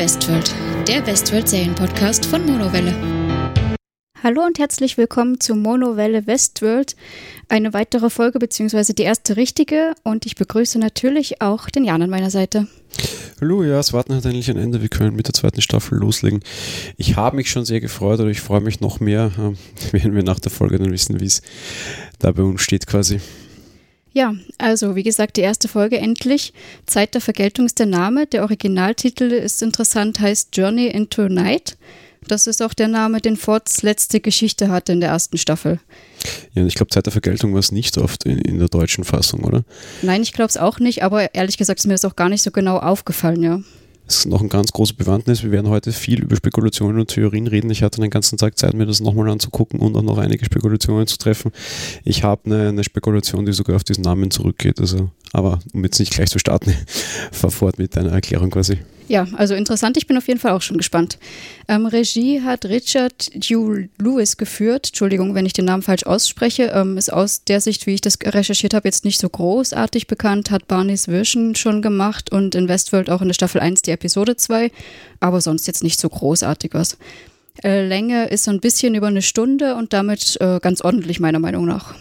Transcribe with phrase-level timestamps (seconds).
[0.00, 0.54] Westworld,
[0.88, 2.94] der Westworld-Serienpodcast von Monowelle.
[4.22, 6.96] Hallo und herzlich willkommen zu Monowelle Westworld,
[7.50, 12.08] eine weitere Folge beziehungsweise die erste richtige und ich begrüße natürlich auch den Jan an
[12.08, 12.66] meiner Seite.
[13.42, 14.80] Hallo, ja, es warten hat eigentlich ein Ende.
[14.80, 16.40] Wir können mit der zweiten Staffel loslegen.
[16.96, 20.22] Ich habe mich schon sehr gefreut oder ich freue mich noch mehr, äh, werden wir
[20.22, 21.42] nach der Folge dann wissen, wie es
[22.18, 23.20] da bei uns steht quasi.
[24.12, 26.52] Ja, also wie gesagt, die erste Folge endlich.
[26.86, 28.26] Zeit der Vergeltung ist der Name.
[28.26, 31.76] Der Originaltitel ist interessant, heißt Journey into Night.
[32.26, 35.80] Das ist auch der Name, den Fords letzte Geschichte hatte in der ersten Staffel.
[36.54, 39.04] Ja, ich glaube, Zeit der Vergeltung war es nicht so oft in, in der deutschen
[39.04, 39.64] Fassung, oder?
[40.02, 42.42] Nein, ich glaube es auch nicht, aber ehrlich gesagt ist mir das auch gar nicht
[42.42, 43.60] so genau aufgefallen, ja.
[44.10, 45.44] Das ist noch ein ganz großer Bewandtnis.
[45.44, 47.70] Wir werden heute viel über Spekulationen und Theorien reden.
[47.70, 51.06] Ich hatte den ganzen Tag Zeit, mir das nochmal anzugucken und auch noch einige Spekulationen
[51.06, 51.52] zu treffen.
[52.02, 54.80] Ich habe eine, eine Spekulation, die sogar auf diesen Namen zurückgeht.
[54.80, 56.74] Also, aber um jetzt nicht gleich zu starten,
[57.30, 58.78] fahr fort mit deiner Erklärung quasi.
[59.10, 59.96] Ja, also interessant.
[59.96, 61.18] Ich bin auf jeden Fall auch schon gespannt.
[61.66, 64.86] Ähm, Regie hat Richard Hugh Lewis geführt.
[64.86, 66.70] Entschuldigung, wenn ich den Namen falsch ausspreche.
[66.72, 70.52] Ähm, ist aus der Sicht, wie ich das recherchiert habe, jetzt nicht so großartig bekannt.
[70.52, 74.36] Hat Barney's Vision schon gemacht und in Westworld auch in der Staffel 1 die Episode
[74.36, 74.70] 2.
[75.18, 76.96] Aber sonst jetzt nicht so großartig was.
[77.64, 81.40] Äh, Länge ist so ein bisschen über eine Stunde und damit äh, ganz ordentlich meiner
[81.40, 81.96] Meinung nach.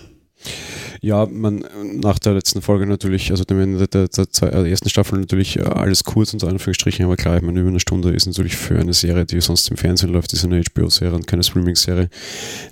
[1.02, 1.64] Ja, man
[2.02, 5.58] nach der letzten Folge natürlich, also dem Ende der, der, der, der ersten Staffel natürlich
[5.58, 8.58] äh, alles kurz und so Anführungsstrichen, aber klar, ich meine, über eine Stunde ist natürlich
[8.58, 12.10] für eine Serie, die sonst im Fernsehen läuft, ist eine HBO-Serie und keine Streaming-Serie,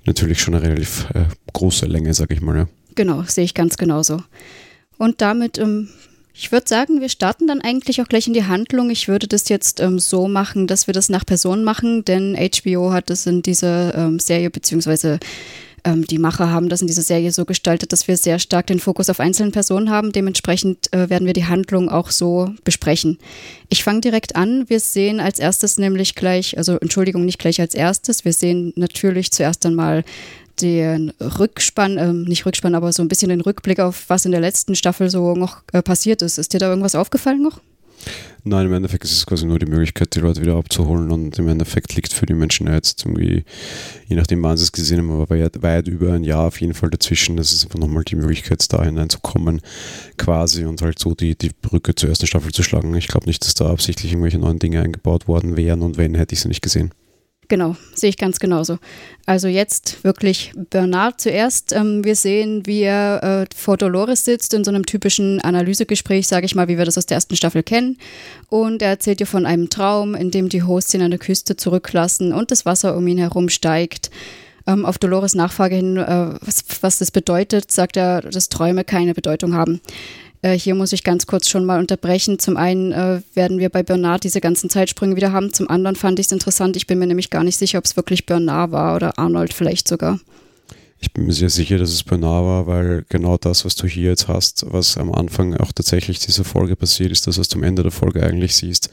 [0.05, 2.67] natürlich schon eine relativ äh, große Länge, sag ich mal, ja.
[2.95, 4.21] Genau, sehe ich ganz genauso.
[4.97, 5.87] Und damit ähm,
[6.39, 8.91] ich würde sagen, wir starten dann eigentlich auch gleich in die Handlung.
[8.91, 12.91] Ich würde das jetzt ähm, so machen, dass wir das nach Person machen, denn HBO
[12.91, 15.19] hat es in dieser ähm, Serie beziehungsweise
[15.87, 18.79] ähm, die Macher haben das in dieser Serie so gestaltet, dass wir sehr stark den
[18.79, 20.11] Fokus auf einzelne Personen haben.
[20.11, 23.17] Dementsprechend äh, werden wir die Handlung auch so besprechen.
[23.69, 24.65] Ich fange direkt an.
[24.67, 28.25] Wir sehen als erstes nämlich gleich, also Entschuldigung, nicht gleich als erstes.
[28.25, 30.03] Wir sehen natürlich zuerst einmal
[30.61, 34.41] den Rückspann, ähm, nicht Rückspann, aber so ein bisschen den Rückblick auf, was in der
[34.41, 36.37] letzten Staffel so noch äh, passiert ist.
[36.37, 37.61] Ist dir da irgendwas aufgefallen noch?
[38.43, 41.49] Nein, im Endeffekt ist es quasi nur die Möglichkeit, die Leute wieder abzuholen und im
[41.49, 43.43] Endeffekt liegt für die Menschen jetzt irgendwie,
[44.07, 46.73] je nachdem wann sie es gesehen haben, aber weit, weit über ein Jahr auf jeden
[46.73, 47.35] Fall dazwischen.
[47.35, 49.61] Das ist einfach nochmal die Möglichkeit, da hineinzukommen
[50.17, 52.95] quasi und halt so die, die Brücke zur ersten Staffel zu schlagen.
[52.95, 56.33] Ich glaube nicht, dass da absichtlich irgendwelche neuen Dinge eingebaut worden wären und wenn, hätte
[56.33, 56.91] ich sie nicht gesehen.
[57.49, 58.77] Genau, sehe ich ganz genauso.
[59.25, 61.71] Also jetzt wirklich Bernard zuerst.
[61.71, 66.45] Ähm, wir sehen, wie er äh, vor Dolores sitzt in so einem typischen Analysegespräch, sage
[66.45, 67.97] ich mal, wie wir das aus der ersten Staffel kennen.
[68.49, 71.55] Und er erzählt ihr von einem Traum, in dem die Hosts ihn an der Küste
[71.55, 74.11] zurücklassen und das Wasser um ihn herum steigt.
[74.65, 79.13] Ähm, auf Dolores Nachfrage hin, äh, was, was das bedeutet, sagt er, dass Träume keine
[79.13, 79.79] Bedeutung haben.
[80.41, 82.39] Äh, hier muss ich ganz kurz schon mal unterbrechen.
[82.39, 85.53] Zum einen äh, werden wir bei Bernard diese ganzen Zeitsprünge wieder haben.
[85.53, 86.75] Zum anderen fand ich es interessant.
[86.75, 89.87] Ich bin mir nämlich gar nicht sicher, ob es wirklich Bernard war oder Arnold vielleicht
[89.87, 90.19] sogar.
[90.99, 94.09] Ich bin mir sehr sicher, dass es Bernard war, weil genau das, was du hier
[94.09, 97.63] jetzt hast, was am Anfang auch tatsächlich dieser Folge passiert ist, das, was du am
[97.63, 98.89] Ende der Folge eigentlich siehst.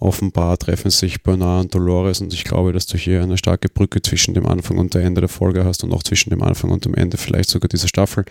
[0.00, 4.02] Offenbar treffen sich Bernard und Dolores und ich glaube, dass du hier eine starke Brücke
[4.02, 6.84] zwischen dem Anfang und dem Ende der Folge hast und auch zwischen dem Anfang und
[6.84, 8.24] dem Ende vielleicht sogar dieser Staffel.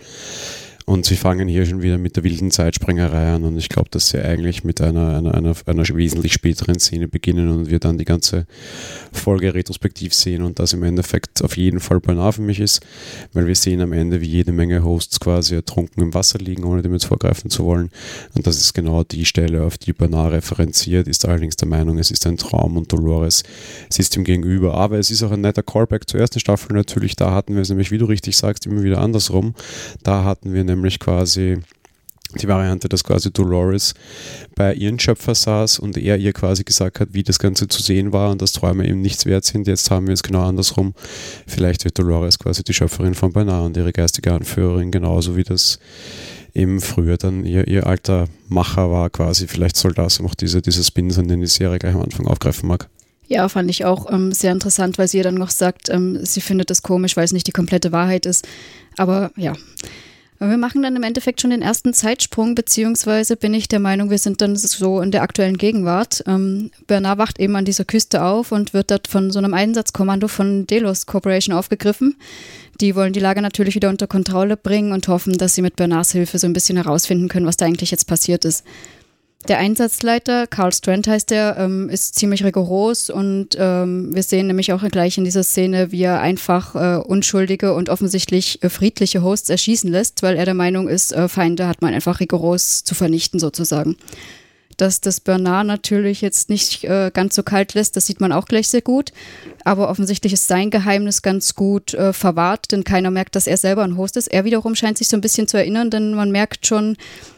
[0.86, 4.10] Und sie fangen hier schon wieder mit der wilden Zeitsprengerei an und ich glaube, dass
[4.10, 8.04] sie eigentlich mit einer, einer, einer, einer wesentlich späteren Szene beginnen und wir dann die
[8.04, 8.46] ganze
[9.10, 12.84] Folge retrospektiv sehen und das im Endeffekt auf jeden Fall Bernard für mich ist,
[13.32, 16.82] weil wir sehen am Ende, wie jede Menge Hosts quasi ertrunken im Wasser liegen, ohne
[16.82, 17.90] dem jetzt vorgreifen zu wollen.
[18.34, 22.10] Und das ist genau die Stelle, auf die Bernard referenziert, ist allerdings der Meinung, es
[22.10, 23.42] ist ein Traum und Dolores
[23.88, 24.74] sitzt ihm gegenüber.
[24.74, 27.16] Aber es ist auch ein netter Callback zur ersten Staffel natürlich.
[27.16, 29.54] Da hatten wir es nämlich, wie du richtig sagst, immer wieder andersrum.
[30.02, 31.58] Da hatten wir nämlich quasi
[32.40, 33.94] die Variante, dass quasi Dolores
[34.54, 38.12] bei ihren Schöpfer saß und er ihr quasi gesagt hat, wie das Ganze zu sehen
[38.12, 39.66] war und dass Träume eben nichts wert sind.
[39.66, 40.94] Jetzt haben wir es genau andersrum.
[41.46, 45.78] Vielleicht wird Dolores quasi die Schöpferin von Bernard und ihre geistige Anführerin, genauso wie das
[46.54, 49.46] eben früher dann ihr, ihr alter Macher war quasi.
[49.46, 52.68] Vielleicht soll das auch diese, diese Spins, an den die Serie gleich am Anfang aufgreifen
[52.68, 52.88] mag.
[53.26, 56.70] Ja, fand ich auch ähm, sehr interessant, weil sie dann noch sagt, ähm, sie findet
[56.70, 58.46] das komisch, weil es nicht die komplette Wahrheit ist.
[58.96, 59.54] Aber ja,
[60.40, 64.18] wir machen dann im Endeffekt schon den ersten Zeitsprung, beziehungsweise bin ich der Meinung, wir
[64.18, 66.24] sind dann so in der aktuellen Gegenwart.
[66.26, 70.28] Ähm, Bernard wacht eben an dieser Küste auf und wird dort von so einem Einsatzkommando
[70.28, 72.16] von Delos Corporation aufgegriffen.
[72.80, 76.12] Die wollen die Lage natürlich wieder unter Kontrolle bringen und hoffen, dass sie mit Bernards
[76.12, 78.64] Hilfe so ein bisschen herausfinden können, was da eigentlich jetzt passiert ist.
[79.48, 84.72] Der Einsatzleiter, Carl Strand heißt er, ähm, ist ziemlich rigoros und ähm, wir sehen nämlich
[84.72, 89.50] auch gleich in dieser Szene, wie er einfach äh, unschuldige und offensichtlich äh, friedliche Hosts
[89.50, 93.38] erschießen lässt, weil er der Meinung ist, äh, Feinde hat man einfach rigoros zu vernichten
[93.38, 93.96] sozusagen.
[94.76, 98.46] Dass das Bernard natürlich jetzt nicht äh, ganz so kalt lässt, das sieht man auch
[98.46, 99.12] gleich sehr gut.
[99.64, 103.82] Aber offensichtlich ist sein Geheimnis ganz gut äh, verwahrt, denn keiner merkt, dass er selber
[103.84, 104.28] ein Host ist.
[104.28, 106.96] Er wiederum scheint sich so ein bisschen zu erinnern, denn man merkt schon,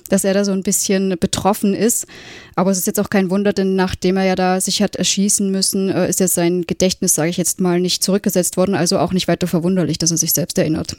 [0.09, 2.07] dass er da so ein bisschen betroffen ist.
[2.55, 5.51] Aber es ist jetzt auch kein Wunder, denn nachdem er ja da sich hat erschießen
[5.51, 8.75] müssen, äh, ist ja sein Gedächtnis, sage ich jetzt mal, nicht zurückgesetzt worden.
[8.75, 10.97] Also auch nicht weiter verwunderlich, dass er sich selbst erinnert.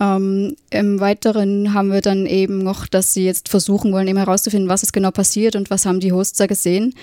[0.00, 4.68] Ähm, Im Weiteren haben wir dann eben noch, dass sie jetzt versuchen wollen, eben herauszufinden,
[4.68, 6.94] was ist genau passiert und was haben die Hosts da gesehen.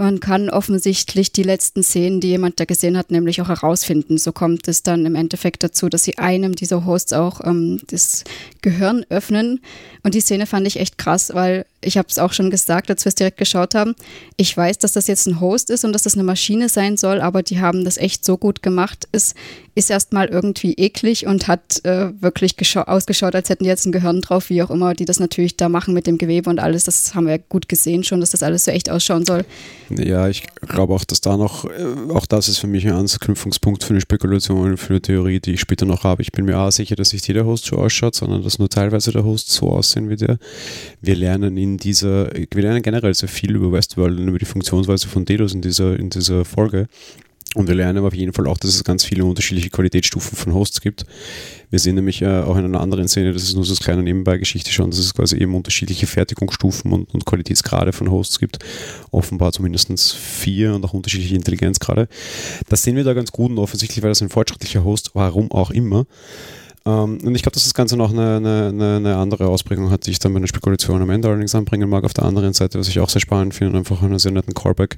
[0.00, 4.16] Man kann offensichtlich die letzten Szenen, die jemand da gesehen hat, nämlich auch herausfinden.
[4.16, 8.24] So kommt es dann im Endeffekt dazu, dass sie einem dieser Hosts auch ähm, das
[8.62, 9.60] Gehirn öffnen.
[10.02, 13.04] Und die Szene fand ich echt krass, weil ich habe es auch schon gesagt, als
[13.04, 13.94] wir es direkt geschaut haben.
[14.36, 17.20] Ich weiß, dass das jetzt ein Host ist und dass das eine Maschine sein soll,
[17.20, 19.08] aber die haben das echt so gut gemacht.
[19.12, 19.34] Es
[19.74, 24.20] ist erstmal irgendwie eklig und hat äh, wirklich ausgeschaut, als hätten die jetzt ein Gehirn
[24.20, 26.84] drauf, wie auch immer, die das natürlich da machen mit dem Gewebe und alles.
[26.84, 29.44] Das haben wir gut gesehen schon, dass das alles so echt ausschauen soll.
[29.90, 33.82] Ja, ich glaube auch, dass da noch, äh, auch das ist für mich ein Anknüpfungspunkt
[33.82, 36.22] für eine Spekulation, für eine Theorie, die ich später noch habe.
[36.22, 39.10] Ich bin mir auch sicher, dass nicht jeder Host so ausschaut, sondern dass nur teilweise
[39.10, 40.38] der Host so aussehen wie der.
[41.00, 45.08] Wir lernen in dieser, wir lernen generell sehr viel über Westworld und über die Funktionsweise
[45.08, 46.86] von Dedos in dieser, in dieser Folge.
[47.56, 50.54] Und wir lernen aber auf jeden Fall auch, dass es ganz viele unterschiedliche Qualitätsstufen von
[50.54, 51.04] Hosts gibt.
[51.68, 54.02] Wir sehen nämlich äh, auch in einer anderen Szene, das ist nur so eine kleine
[54.04, 58.58] Nebenbeigeschichte schon, dass es quasi eben unterschiedliche Fertigungsstufen und, und Qualitätsgrade von Hosts gibt.
[59.10, 62.08] Offenbar zumindest vier und auch unterschiedliche Intelligenzgrade.
[62.68, 65.72] Das sehen wir da ganz gut und offensichtlich war das ein fortschrittlicher Host, warum auch
[65.72, 66.06] immer.
[66.86, 70.12] Ähm, und ich glaube, dass das Ganze noch eine, eine, eine, andere Ausprägung hat, die
[70.12, 72.04] ich dann bei einer Spekulation am Ende allerdings anbringen mag.
[72.04, 74.96] Auf der anderen Seite, was ich auch sehr spannend finde, einfach einen sehr netten Callback,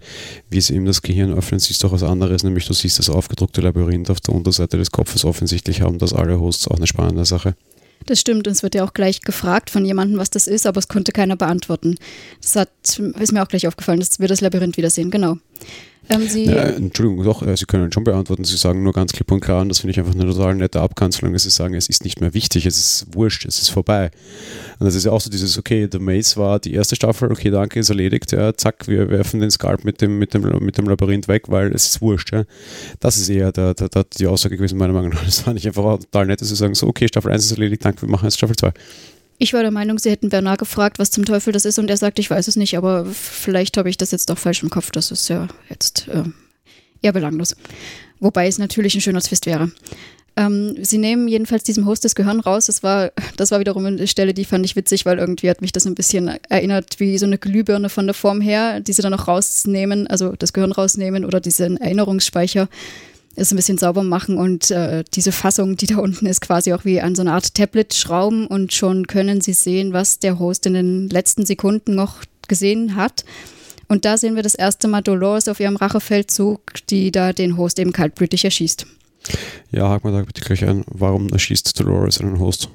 [0.48, 3.10] wie es eben das Gehirn öffnet, siehst du auch was anderes, nämlich du siehst das
[3.10, 5.24] aufgedruckte Labyrinth auf der Unterseite des Kopfes.
[5.24, 7.54] Offensichtlich haben das alle Hosts auch eine spannende Sache.
[8.06, 10.78] Das stimmt, und es wird ja auch gleich gefragt von jemandem, was das ist, aber
[10.78, 11.96] es konnte keiner beantworten.
[12.40, 12.70] Das hat,
[13.20, 15.36] ist mir auch gleich aufgefallen, dass wir das Labyrinth wiedersehen, genau.
[16.08, 18.44] Ähm, Sie ja, Entschuldigung, doch, äh, Sie können schon beantworten.
[18.44, 20.80] Sie sagen nur ganz klipp und klar, und das finde ich einfach eine total nette
[20.80, 24.10] Abkanzelung, dass Sie sagen, es ist nicht mehr wichtig, es ist wurscht, es ist vorbei.
[24.78, 27.50] Und das ist ja auch so dieses, okay, The Maze war die erste Staffel, okay,
[27.50, 30.88] danke, ist erledigt, ja, zack, wir werfen den Skalp mit dem, mit dem, mit dem
[30.88, 32.32] Labyrinth weg, weil es ist wurscht.
[32.32, 32.44] Ja.
[33.00, 35.24] Das ist eher der, der, der, die Aussage gewesen, meiner Meinung nach.
[35.24, 37.84] Das fand ich einfach total nett, dass Sie sagen, so, okay, Staffel 1 ist erledigt,
[37.84, 38.72] danke, wir machen jetzt Staffel 2.
[39.42, 41.96] Ich war der Meinung, sie hätten Bernard gefragt, was zum Teufel das ist, und er
[41.96, 44.92] sagt, ich weiß es nicht, aber vielleicht habe ich das jetzt doch falsch im Kopf.
[44.92, 46.22] Das ist ja jetzt äh,
[47.02, 47.56] eher belanglos.
[48.20, 49.72] Wobei es natürlich ein schöner Twist wäre.
[50.36, 52.66] Ähm, sie nehmen jedenfalls diesem Host das Gehirn raus.
[52.66, 55.72] Das war, das war wiederum eine Stelle, die fand ich witzig, weil irgendwie hat mich
[55.72, 59.10] das ein bisschen erinnert wie so eine Glühbirne von der Form her, die sie dann
[59.10, 62.68] noch rausnehmen, also das Gehirn rausnehmen oder diesen Erinnerungsspeicher
[63.34, 66.84] es ein bisschen sauber machen und äh, diese Fassung, die da unten ist, quasi auch
[66.84, 70.66] wie an so eine Art Tablet schrauben und schon können sie sehen, was der Host
[70.66, 72.16] in den letzten Sekunden noch
[72.48, 73.24] gesehen hat.
[73.88, 77.78] Und da sehen wir das erste Mal Dolores auf ihrem Rachefeldzug, die da den Host
[77.78, 78.86] eben kaltblütig erschießt.
[79.70, 80.84] Ja, hak mal da bitte gleich ein.
[80.86, 82.68] Warum erschießt Dolores einen Host?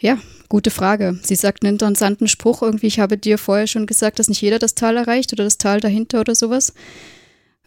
[0.00, 0.18] Ja,
[0.48, 1.18] gute Frage.
[1.22, 2.86] Sie sagt einen interessanten Spruch irgendwie.
[2.86, 5.80] Ich habe dir vorher schon gesagt, dass nicht jeder das Tal erreicht oder das Tal
[5.80, 6.72] dahinter oder sowas.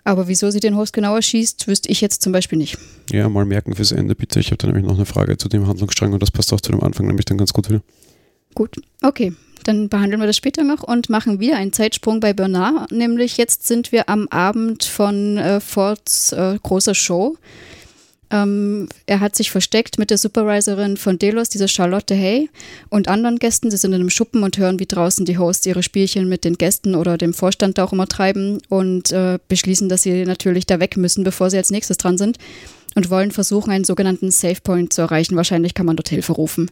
[0.04, 2.78] Aber wieso sie den Host genauer schießt, wüsste ich jetzt zum Beispiel nicht.
[3.12, 4.40] Ja, mal merken fürs Ende bitte.
[4.40, 6.72] Ich habe da nämlich noch eine Frage zu dem Handlungsstrang und das passt auch zu
[6.72, 7.82] dem Anfang nämlich dann ganz gut wieder.
[8.54, 12.92] Gut, okay dann behandeln wir das später noch und machen wieder einen Zeitsprung bei Bernard.
[12.92, 17.38] Nämlich jetzt sind wir am Abend von äh, Fords äh, großer Show.
[18.32, 22.50] Ähm, er hat sich versteckt mit der Supervisorin von Delos, dieser Charlotte Hay,
[22.90, 23.70] und anderen Gästen.
[23.70, 26.58] Sie sind in einem Schuppen und hören, wie draußen die Hosts ihre Spielchen mit den
[26.58, 30.96] Gästen oder dem Vorstand auch immer treiben und äh, beschließen, dass sie natürlich da weg
[30.96, 32.38] müssen, bevor sie als nächstes dran sind
[32.96, 35.36] und wollen versuchen, einen sogenannten Safe Point zu erreichen.
[35.36, 36.72] Wahrscheinlich kann man dort Hilfe rufen.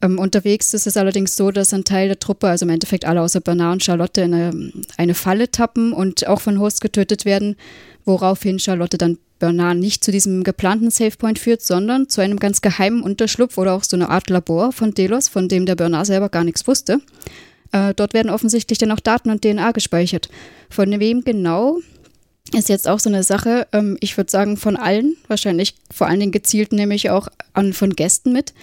[0.00, 3.20] Ähm, unterwegs ist es allerdings so, dass ein Teil der Truppe, also im Endeffekt alle
[3.20, 7.56] außer Bernard und Charlotte, in eine, eine Falle tappen und auch von Hosts getötet werden,
[8.04, 13.02] woraufhin Charlotte dann Bernard nicht zu diesem geplanten Savepoint führt, sondern zu einem ganz geheimen
[13.02, 16.44] Unterschlupf oder auch so eine Art Labor von Delos, von dem der Bernard selber gar
[16.44, 17.00] nichts wusste.
[17.72, 20.28] Äh, dort werden offensichtlich dann auch Daten und DNA gespeichert.
[20.70, 21.78] Von wem genau
[22.54, 26.20] ist jetzt auch so eine Sache, ähm, ich würde sagen von allen, wahrscheinlich vor allen
[26.20, 28.54] Dingen gezielt nämlich auch an, von Gästen mit.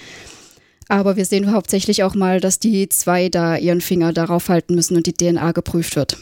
[0.88, 4.96] Aber wir sehen hauptsächlich auch mal, dass die zwei da ihren Finger darauf halten müssen
[4.96, 6.18] und die DNA geprüft wird.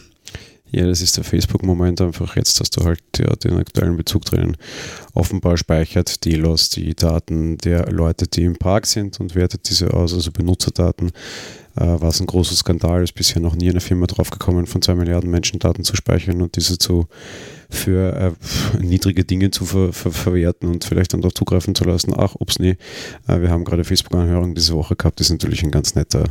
[0.74, 4.58] Ja, das ist der Facebook-Moment einfach jetzt, dass du halt ja, den aktuellen Bezug drinnen.
[5.13, 10.15] Offenbar speichert Delos die Daten der Leute, die im Park sind und wertet diese aus,
[10.15, 11.12] also Benutzerdaten
[11.75, 14.96] äh, war es ein großer Skandal, ist bisher noch nie eine Firma draufgekommen, von zwei
[14.96, 17.08] Milliarden Menschen Daten zu speichern und diese zu
[17.70, 22.15] für äh, niedrige Dinge zu ver, ver, verwerten und vielleicht dann darauf zugreifen zu lassen.
[22.18, 22.77] Ach, ups, nee,
[23.27, 26.24] äh, wir haben gerade Facebook-Anhörung diese Woche gehabt, das ist natürlich ein ganz netter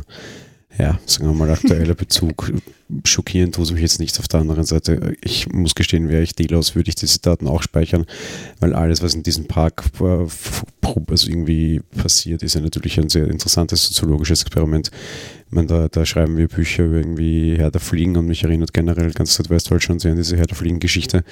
[0.77, 2.51] ja, sagen wir mal, aktueller Bezug.
[3.05, 4.19] Schockieren tut es mich jetzt nicht.
[4.19, 7.61] Auf der anderen Seite, ich muss gestehen, wäre ich Delos, würde ich diese Daten auch
[7.61, 8.05] speichern,
[8.59, 10.27] weil alles, was in diesem Park äh,
[11.07, 14.91] also irgendwie passiert, ist ja natürlich ein sehr interessantes soziologisches Experiment.
[15.53, 19.11] Meine, da, da schreiben wir Bücher über irgendwie Herr der Fliegen und mich erinnert generell
[19.11, 21.23] ganz Südwestdeutschland schon sehr an diese Herr der Fliegen-Geschichte,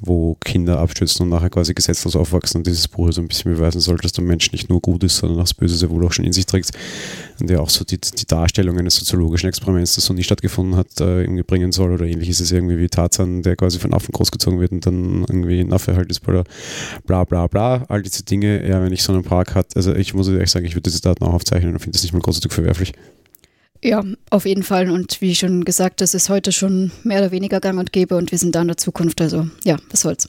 [0.00, 3.82] wo Kinder abstürzen und nachher quasi gesetzlos aufwachsen und dieses Buch so ein bisschen beweisen
[3.82, 6.12] soll, dass der Mensch nicht nur gut ist, sondern auch das Böse sehr wohl auch
[6.12, 6.70] schon in sich trägt.
[7.40, 10.98] Und der auch so die, die Darstellung eines soziologischen Experiments, das so nie stattgefunden hat,
[11.02, 11.92] äh, irgendwie bringen soll.
[11.92, 15.26] Oder ähnlich ist es irgendwie wie Tarzan, der quasi von Affen großgezogen wird und dann
[15.28, 16.44] irgendwie ein Affe halt ist, bla
[17.04, 17.84] bla bla bla.
[17.88, 20.64] All diese Dinge, ja, wenn ich so einen Park hat, also ich muss ehrlich sagen,
[20.64, 22.94] ich würde diese Daten auch aufzeichnen und finde das nicht mal großartig verwerflich.
[23.82, 24.90] Ja, auf jeden Fall.
[24.90, 28.32] Und wie schon gesagt, das ist heute schon mehr oder weniger gang und gäbe und
[28.32, 29.20] wir sind da in der Zukunft.
[29.20, 30.28] Also ja, was soll's.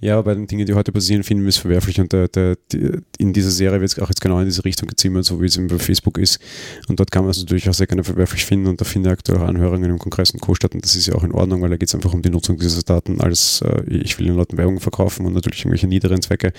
[0.00, 2.00] Ja, aber bei den Dingen, die heute passieren, finden wir es verwerflich.
[2.00, 4.88] Und der, der, die, in dieser Serie wird es auch jetzt genau in diese Richtung
[4.88, 6.38] gezimmert, so wie es eben bei Facebook ist.
[6.86, 8.68] Und dort kann man es natürlich auch sehr gerne verwerflich finden.
[8.68, 10.54] Und da finden aktuell auch Anhörungen im Kongress und Co.
[10.54, 10.72] statt.
[10.74, 12.56] Und das ist ja auch in Ordnung, weil da geht es einfach um die Nutzung
[12.56, 16.52] dieser Daten als äh, ich will den Leuten Werbung verkaufen und natürlich irgendwelche niederen Zwecke.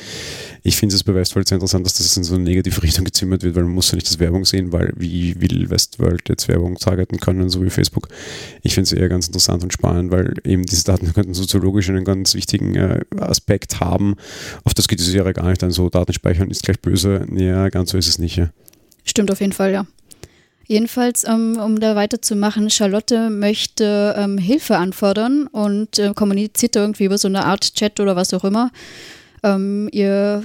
[0.64, 3.44] Ich finde es bei Westworld sehr interessant, dass das in so eine negative Richtung gezimmert
[3.44, 6.48] wird, weil man muss ja nicht das Werbung sehen, weil wie will Westworld halt jetzt
[6.48, 8.08] Werbung targeten können, so wie Facebook.
[8.64, 12.06] Ich finde es eher ganz interessant und spannend, weil eben diese Daten könnten soziologisch einen
[12.06, 14.16] ganz wichtigen äh, Aspekt haben.
[14.64, 17.26] Auf das geht es ja gar nicht an, so Daten speichern ist gleich böse.
[17.36, 18.38] Ja, ganz so ist es nicht.
[18.38, 18.50] Ja.
[19.04, 19.86] Stimmt auf jeden Fall, ja.
[20.70, 27.18] Jedenfalls, ähm, um da weiterzumachen, Charlotte möchte ähm, Hilfe anfordern und äh, kommuniziert irgendwie über
[27.18, 28.72] so eine Art Chat oder was auch immer.
[29.44, 30.44] Ähm, ihr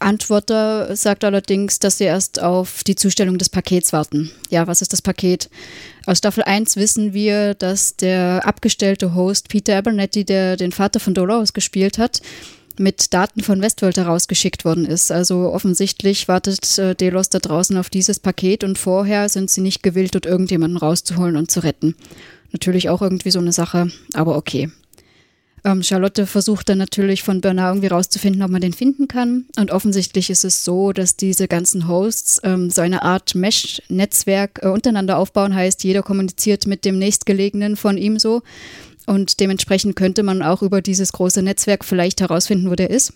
[0.00, 4.30] Antworter sagt allerdings, dass sie erst auf die Zustellung des Pakets warten.
[4.50, 5.48] Ja, was ist das Paket?
[6.06, 11.14] Aus Staffel 1 wissen wir, dass der abgestellte Host Peter Abernethy, der den Vater von
[11.14, 12.22] Dolores gespielt hat,
[12.78, 15.12] mit Daten von Westworld herausgeschickt worden ist.
[15.12, 19.82] Also offensichtlich wartet äh, Delos da draußen auf dieses Paket und vorher sind sie nicht
[19.82, 21.94] gewillt, dort irgendjemanden rauszuholen und zu retten.
[22.52, 24.70] Natürlich auch irgendwie so eine Sache, aber okay.
[25.64, 29.46] Ähm, Charlotte versucht dann natürlich von Bernard irgendwie rauszufinden, ob man den finden kann.
[29.56, 34.68] Und offensichtlich ist es so, dass diese ganzen Hosts ähm, so eine Art Mesh-Netzwerk äh,
[34.68, 38.42] untereinander aufbauen, heißt, jeder kommuniziert mit dem nächstgelegenen von ihm so.
[39.06, 43.12] Und dementsprechend könnte man auch über dieses große Netzwerk vielleicht herausfinden, wo der ist.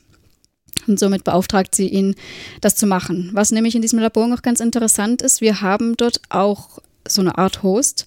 [0.87, 2.15] Und somit beauftragt sie ihn,
[2.61, 3.31] das zu machen.
[3.33, 7.39] Was nämlich in diesem Labor noch ganz interessant ist, wir haben dort auch so eine
[7.39, 8.07] Art Host,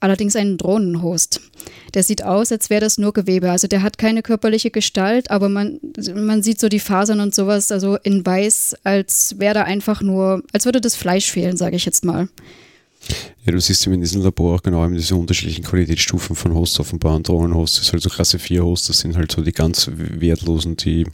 [0.00, 1.40] allerdings einen Drohnenhost.
[1.94, 3.50] Der sieht aus, als wäre das nur Gewebe.
[3.50, 5.80] Also der hat keine körperliche Gestalt, aber man,
[6.14, 10.42] man sieht so die Fasern und sowas, also in weiß, als wäre da einfach nur,
[10.52, 12.28] als würde das Fleisch fehlen, sage ich jetzt mal.
[13.44, 17.16] Ja, du siehst in diesem Labor auch genau diese unterschiedlichen Qualitätsstufen von Hosts offenbar.
[17.16, 21.06] Und Drohnenhosts ist halt Klasse 4 Hosts, das sind halt so die ganz wertlosen, die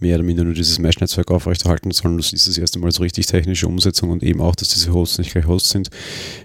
[0.00, 2.16] mehr oder minder nur dieses Mesh-Netzwerk aufrechterhalten sollen.
[2.16, 5.18] Das ist das erste Mal so richtig technische Umsetzung und eben auch, dass diese Hosts
[5.18, 5.90] nicht gleich Hosts sind.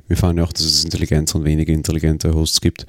[0.07, 2.85] Wir fahren ja auch, dass es intelligente und weniger intelligente Hosts gibt.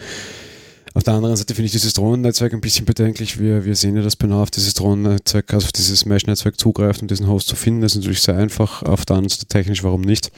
[0.94, 3.38] Auf der anderen Seite finde ich dieses Drohnennetzwerk ein bisschen bedenklich.
[3.38, 7.08] Wir, wir sehen ja, dass Bernard auf dieses Drohnennetzwerk, also auf dieses Mesh-Netzwerk zugreift, um
[7.08, 7.82] diesen Host zu finden.
[7.82, 8.82] Das ist natürlich sehr einfach.
[8.82, 10.32] Auf der anderen Seite technisch, warum nicht?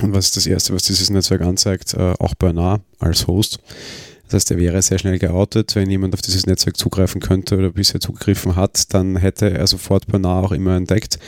[0.00, 1.94] Und was ist das Erste, was dieses Netzwerk anzeigt?
[1.94, 3.60] Äh, auch Bernard als Host.
[4.28, 5.74] Das heißt, er wäre sehr schnell geoutet.
[5.76, 10.06] Wenn jemand auf dieses Netzwerk zugreifen könnte oder bisher zugegriffen hat, dann hätte er sofort
[10.06, 11.18] Bernard auch immer entdeckt.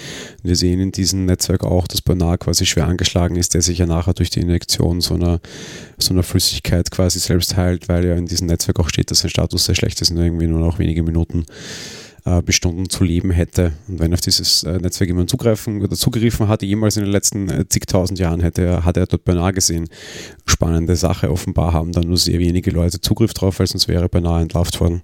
[0.42, 3.86] wir sehen in diesem Netzwerk auch, dass Bernard quasi schwer angeschlagen ist, der sich ja
[3.86, 5.40] nachher durch die Injektion so einer,
[5.98, 9.30] so einer Flüssigkeit quasi selbst heilt, weil ja in diesem Netzwerk auch steht, dass sein
[9.30, 11.44] Status sehr schlecht ist und irgendwie nur noch wenige Minuten
[12.28, 13.72] äh, bis Stunden zu leben hätte.
[13.88, 17.48] Und wenn auf dieses äh, Netzwerk jemand zugreifen oder zugegriffen hat, jemals in den letzten
[17.48, 19.88] äh, zigtausend Jahren hätte, hat er dort beinahe gesehen.
[20.46, 21.30] Spannende Sache.
[21.30, 25.02] Offenbar haben da nur sehr wenige Leute Zugriff drauf, weil sonst wäre beinahe entlarvt worden.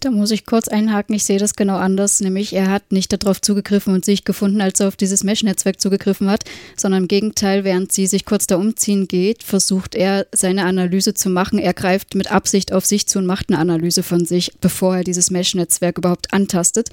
[0.00, 3.42] Da muss ich kurz einhaken, ich sehe das genau anders, nämlich er hat nicht darauf
[3.42, 7.92] zugegriffen und sich gefunden, als er auf dieses Mesh-Netzwerk zugegriffen hat, sondern im Gegenteil, während
[7.92, 11.58] sie sich kurz da umziehen geht, versucht er seine Analyse zu machen.
[11.58, 15.04] Er greift mit Absicht auf sich zu und macht eine Analyse von sich, bevor er
[15.04, 16.88] dieses Mesh-Netzwerk überhaupt antastet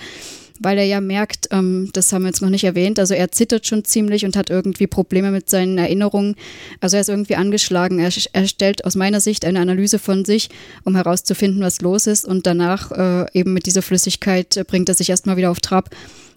[0.60, 3.68] weil er ja merkt, ähm, das haben wir jetzt noch nicht erwähnt, also er zittert
[3.68, 6.36] schon ziemlich und hat irgendwie Probleme mit seinen Erinnerungen.
[6.82, 8.00] Also er ist irgendwie angeschlagen.
[8.00, 10.50] Er, er stellt aus meiner Sicht eine Analyse von sich,
[10.84, 14.96] um herauszufinden, was los ist und danach äh, eben mit dieser Flüssigkeit äh, bringt er
[14.96, 15.90] sich erstmal wieder auf Trab.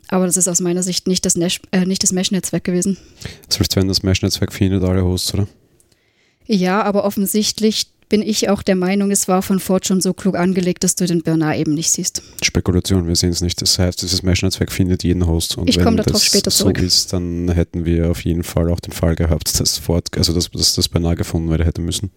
[0.09, 2.97] Aber das ist aus meiner Sicht nicht das, äh, das Mesh-Netzwerk gewesen.
[3.49, 5.49] Selbst wenn das Mesh-Netzwerk findet alle Hosts, oder?
[6.47, 10.37] Ja, aber offensichtlich bin ich auch der Meinung, es war von Ford schon so klug
[10.37, 12.23] angelegt, dass du den Bernard eben nicht siehst.
[12.43, 13.62] Spekulation, wir sehen es nicht.
[13.62, 15.57] Das heißt, dieses Mesh-Netzwerk findet jeden Host.
[15.57, 16.79] Und ich komme darauf später zurück.
[16.79, 20.35] so ist, dann hätten wir auf jeden Fall auch den Fall gehabt, dass Ford, also
[20.35, 22.11] dass, dass das Bernard gefunden werden hätte müssen.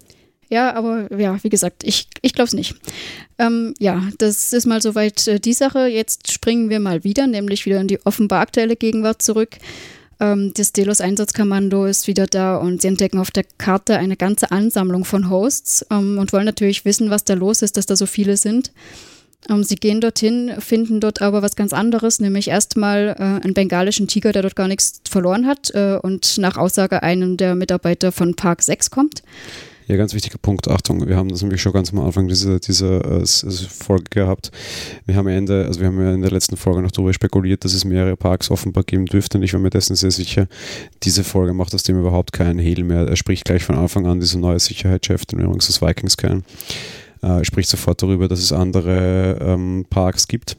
[0.49, 2.75] Ja, aber ja, wie gesagt, ich, ich glaube es nicht.
[3.37, 5.87] Ähm, ja, das ist mal soweit äh, die Sache.
[5.87, 9.57] Jetzt springen wir mal wieder, nämlich wieder in die offenbar aktuelle Gegenwart zurück.
[10.23, 14.51] Ähm, das Delos Einsatzkommando ist wieder da und sie entdecken auf der Karte eine ganze
[14.51, 18.05] Ansammlung von Hosts ähm, und wollen natürlich wissen, was da los ist, dass da so
[18.05, 18.71] viele sind.
[19.49, 24.07] Ähm, sie gehen dorthin, finden dort aber was ganz anderes, nämlich erstmal äh, einen bengalischen
[24.07, 28.33] Tiger, der dort gar nichts verloren hat äh, und nach Aussage einen der Mitarbeiter von
[28.35, 29.23] Park 6 kommt.
[29.87, 30.69] Ja, ganz wichtiger Punkt.
[30.69, 34.51] Achtung, wir haben das nämlich schon ganz am Anfang dieser, dieser äh, Folge gehabt.
[35.05, 37.73] Wir haben Ende, also wir haben ja in der letzten Folge noch darüber spekuliert, dass
[37.73, 40.47] es mehrere Parks offenbar geben dürfte und ich war mir dessen sehr sicher.
[41.03, 43.07] Diese Folge macht aus dem überhaupt keinen Hehl mehr.
[43.07, 46.45] Er spricht gleich von Anfang an dieser neue Sicherheitschef, den übrigens das Vikings kennen.
[47.21, 50.57] Er spricht sofort darüber, dass es andere ähm, Parks gibt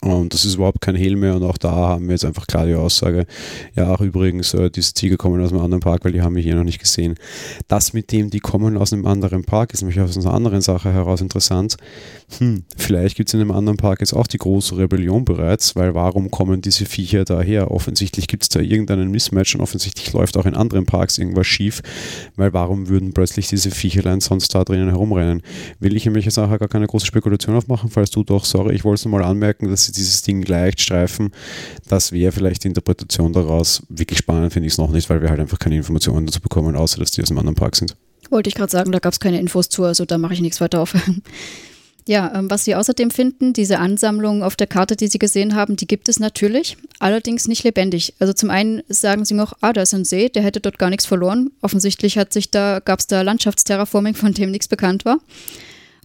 [0.00, 1.34] und das ist überhaupt kein Hehl mehr.
[1.34, 3.26] Und auch da haben wir jetzt einfach klar die Aussage,
[3.76, 6.42] ja, auch übrigens, äh, diese Tiger kommen aus einem anderen Park, weil die haben wir
[6.42, 7.16] hier noch nicht gesehen.
[7.68, 10.92] Das mit dem, die kommen aus einem anderen Park, ist nämlich aus einer anderen Sache
[10.92, 11.76] heraus interessant.
[12.38, 15.94] Hm, vielleicht gibt es in einem anderen Park jetzt auch die große Rebellion bereits, weil
[15.94, 17.70] warum kommen diese Viecher daher?
[17.70, 21.82] Offensichtlich gibt es da irgendeinen Mismatch und offensichtlich läuft auch in anderen Parks irgendwas schief,
[22.36, 25.42] weil warum würden plötzlich diese Viecherlein sonst da drinnen herumrennen?
[25.78, 28.84] Will ich in welcher Sache gar keine große Spekulation aufmachen, falls du doch, sorry, ich
[28.84, 31.32] wollte es nur mal anmerken, dass sie dieses Ding leicht streifen.
[31.88, 33.82] Das wäre vielleicht die Interpretation daraus.
[33.88, 36.76] Wirklich spannend finde ich es noch nicht, weil wir halt einfach keine Informationen dazu bekommen,
[36.76, 37.96] außer dass die aus einem anderen Park sind.
[38.30, 40.60] Wollte ich gerade sagen, da gab es keine Infos zu, also da mache ich nichts
[40.60, 40.94] weiter auf.
[42.06, 45.76] Ja, ähm, was Sie außerdem finden, diese Ansammlung auf der Karte, die Sie gesehen haben,
[45.76, 48.14] die gibt es natürlich, allerdings nicht lebendig.
[48.18, 50.90] Also zum einen sagen Sie noch, ah, da ist ein See, der hätte dort gar
[50.90, 51.50] nichts verloren.
[51.62, 55.18] Offensichtlich hat sich da, gab es da Landschaftsterraforming, von dem nichts bekannt war.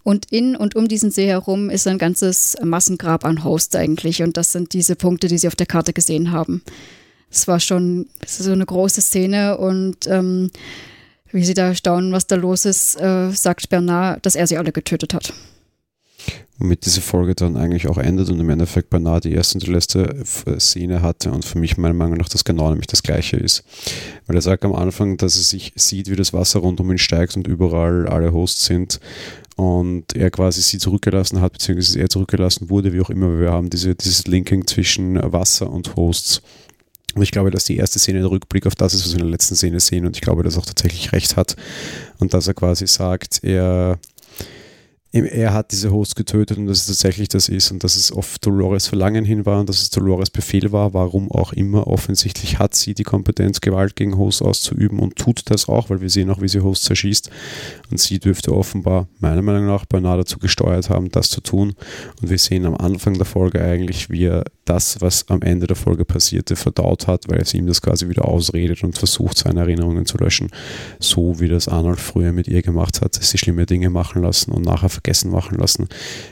[0.03, 4.23] Und in und um diesen See herum ist ein ganzes Massengrab an Hosts eigentlich.
[4.23, 6.61] Und das sind diese Punkte, die Sie auf der Karte gesehen haben.
[7.31, 10.51] Es war schon so eine große Szene und ähm,
[11.31, 14.71] wie Sie da staunen, was da los ist, äh, sagt Bernard, dass er sie alle
[14.71, 15.33] getötet hat.
[16.57, 19.71] Womit diese Folge dann eigentlich auch endet und im Endeffekt Bernard die erste und die
[19.71, 23.37] letzte äh, Szene hatte und für mich meiner Meinung nach das genau nämlich das gleiche
[23.37, 23.63] ist.
[24.27, 26.97] Weil er sagt am Anfang, dass er sich sieht, wie das Wasser rund um ihn
[26.97, 28.99] steigt und überall alle Hosts sind
[29.59, 33.37] und er quasi sie zurückgelassen hat, beziehungsweise er zurückgelassen wurde, wie auch immer.
[33.41, 36.41] Wir haben diese, dieses Linking zwischen Wasser und Hosts.
[37.13, 39.25] Und ich glaube, dass die erste Szene der Rückblick auf das ist, was wir in
[39.25, 40.05] der letzten Szene sehen.
[40.05, 41.57] Und ich glaube, dass er auch tatsächlich recht hat.
[42.19, 43.99] Und dass er quasi sagt, er
[45.11, 48.45] er hat diese Host getötet und dass es tatsächlich das ist und dass es oft
[48.45, 51.87] Dolores Verlangen hin war und dass es Dolores Befehl war, warum auch immer.
[51.87, 56.11] Offensichtlich hat sie die Kompetenz, Gewalt gegen Host auszuüben und tut das auch, weil wir
[56.11, 57.31] sehen auch, wie sie Host zerschießt.
[57.91, 61.73] Und sie dürfte offenbar, meiner Meinung nach, beinahe dazu gesteuert haben, das zu tun.
[62.21, 65.75] Und wir sehen am Anfang der Folge eigentlich, wie er das, was am Ende der
[65.75, 70.05] Folge passierte, verdaut hat, weil es ihm das quasi wieder ausredet und versucht, seine Erinnerungen
[70.05, 70.49] zu löschen.
[70.99, 74.65] So wie das Arnold früher mit ihr gemacht hat, sie schlimme Dinge machen lassen und
[74.65, 75.87] nachher vergessen machen lassen.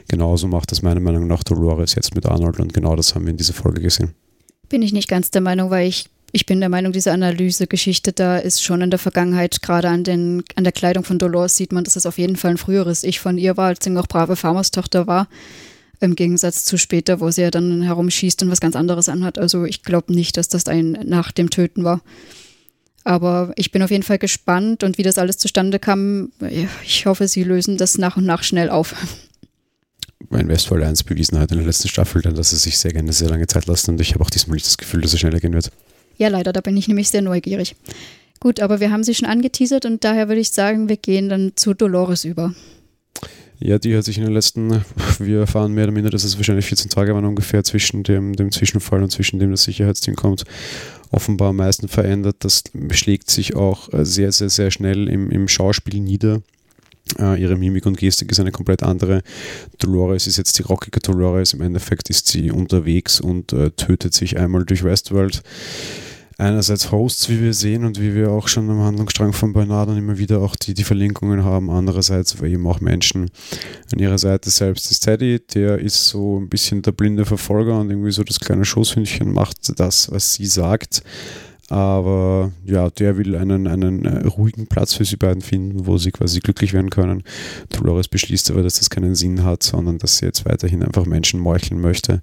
[0.08, 3.32] Genauso macht das meiner Meinung nach Dolores jetzt mit Arnold und genau das haben wir
[3.32, 4.14] in dieser Folge gesehen.
[4.70, 8.38] Bin ich nicht ganz der Meinung, weil ich ich bin der Meinung, diese Analysegeschichte da
[8.38, 11.84] ist schon in der Vergangenheit, gerade an, den, an der Kleidung von Dolores sieht man,
[11.84, 14.36] dass es auf jeden Fall ein früheres Ich von ihr war, als sie noch brave
[14.36, 15.28] Farmerstochter war.
[16.00, 19.40] Im Gegensatz zu später, wo sie ja dann herumschießt und was ganz anderes anhat.
[19.40, 22.02] Also ich glaube nicht, dass das ein nach dem Töten war.
[23.04, 26.34] Aber ich bin auf jeden Fall gespannt und wie das alles zustande kam.
[26.84, 28.94] Ich hoffe, sie lösen das nach und nach schnell auf.
[30.30, 33.14] Mein Westfall 1 bewiesen hat in der letzten Staffel dann, dass er sich sehr gerne
[33.14, 35.40] sehr lange Zeit lässt und ich habe auch diesmal nicht das Gefühl, dass er schneller
[35.40, 35.72] gehen wird.
[36.18, 37.76] Ja, leider, da bin ich nämlich sehr neugierig.
[38.40, 41.54] Gut, aber wir haben sie schon angeteasert und daher würde ich sagen, wir gehen dann
[41.56, 42.54] zu Dolores über.
[43.60, 44.84] Ja, die hat sich in den letzten,
[45.20, 48.52] wir erfahren mehr oder minder, dass es wahrscheinlich 14 Tage waren ungefähr zwischen dem, dem
[48.52, 50.44] Zwischenfall und zwischen dem das Sicherheitsteam kommt
[51.10, 52.38] offenbar am meisten verändert.
[52.40, 56.42] Das schlägt sich auch äh, sehr, sehr, sehr schnell im, im Schauspiel nieder.
[57.22, 59.24] Uh, ihre Mimik und Gestik ist eine komplett andere.
[59.80, 61.54] Dolores ist jetzt die rockige Dolores.
[61.54, 65.42] Im Endeffekt ist sie unterwegs und uh, tötet sich einmal durch Westworld
[66.38, 69.98] einerseits Hosts, wie wir sehen und wie wir auch schon am Handlungsstrang von Bernard dann
[69.98, 73.32] immer wieder auch die, die Verlinkungen haben, andererseits eben auch Menschen.
[73.92, 77.90] An ihrer Seite selbst ist Teddy, der ist so ein bisschen der blinde Verfolger und
[77.90, 81.02] irgendwie so das kleine Schoßhündchen macht das, was sie sagt.
[81.70, 86.12] Aber ja, der will einen, einen äh, ruhigen Platz für sie beiden finden, wo sie
[86.12, 87.24] quasi glücklich werden können.
[87.70, 91.42] Dolores beschließt aber, dass das keinen Sinn hat, sondern dass sie jetzt weiterhin einfach Menschen
[91.42, 92.22] meucheln möchte.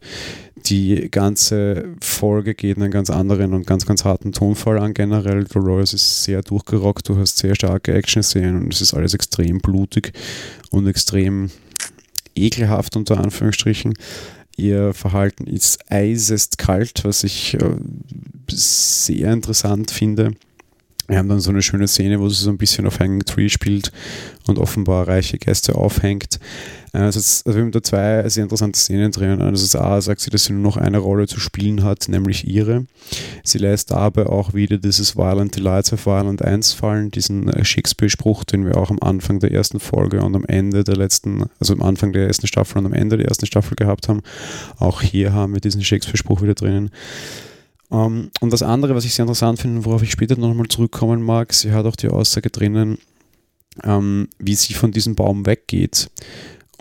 [0.67, 5.45] Die ganze Folge geht einen ganz anderen und ganz, ganz harten Tonfall an generell.
[5.45, 10.13] Dolores ist sehr durchgerockt, du hast sehr starke Action-Szenen und es ist alles extrem blutig
[10.71, 11.51] und extrem
[12.35, 13.95] ekelhaft unter Anführungsstrichen.
[14.57, 17.77] Ihr Verhalten ist eisest kalt, was ich äh,
[18.49, 20.33] sehr interessant finde.
[21.07, 23.49] Wir haben dann so eine schöne Szene, wo sie so ein bisschen auf Hanging Tree
[23.49, 23.93] spielt
[24.47, 26.39] und offenbar reiche Gäste aufhängt.
[26.95, 29.43] Also, also wir haben da zwei sehr interessante Szenen drin.
[29.43, 32.87] Also A sagt sie, dass sie nur noch eine Rolle zu spielen hat, nämlich ihre.
[33.43, 38.45] Sie lässt dabei auch wieder dieses Violent Delights of Violent 1 fallen, diesen äh, Shakespeare-Spruch,
[38.45, 41.83] den wir auch am Anfang der ersten Folge und am Ende der letzten, also am
[41.83, 44.23] Anfang der ersten Staffel und am Ende der ersten Staffel gehabt haben.
[44.79, 46.91] Auch hier haben wir diesen Shakespeare-Spruch wieder drinnen.
[47.89, 51.23] Um, ähm, und das andere, was ich sehr interessant finde, worauf ich später nochmal zurückkommen
[51.23, 52.99] mag, sie hat auch die Aussage drinnen,
[53.83, 56.09] ähm, wie sie von diesem Baum weggeht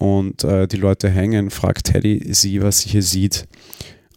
[0.04, 3.48] und äh, die Leute hängen, fragt Teddy sie, was sie hier sieht.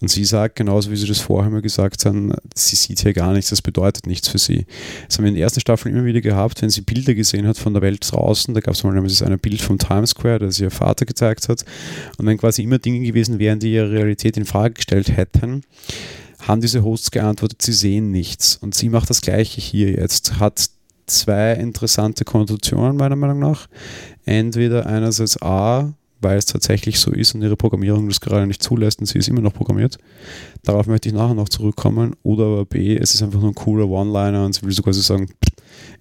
[0.01, 3.33] Und sie sagt, genauso wie sie das vorher mal gesagt haben, sie sieht hier gar
[3.33, 4.67] nichts, das bedeutet nichts für sie.
[5.07, 7.57] Das haben wir in der ersten Staffel immer wieder gehabt, wenn sie Bilder gesehen hat
[7.57, 8.53] von der Welt draußen.
[8.53, 11.65] Da gab es mal ein Bild vom Times Square, das ihr Vater gezeigt hat.
[12.19, 15.63] Und wenn quasi immer Dinge gewesen wären, die ihre Realität in Frage gestellt hätten,
[16.41, 18.57] haben diese Hosts geantwortet, sie sehen nichts.
[18.57, 20.69] Und sie macht das Gleiche hier jetzt, hat
[21.07, 23.69] zwei interessante Konnotationen meiner Meinung nach.
[24.25, 29.01] Entweder einerseits A, weil es tatsächlich so ist und ihre Programmierung das gerade nicht zulässt
[29.01, 29.99] und sie ist immer noch programmiert.
[30.65, 32.17] Darauf möchte ich nachher noch zurückkommen.
[32.23, 35.03] Oder aber B, es ist einfach nur ein cooler One-Liner und sie will so quasi
[35.03, 35.29] sagen,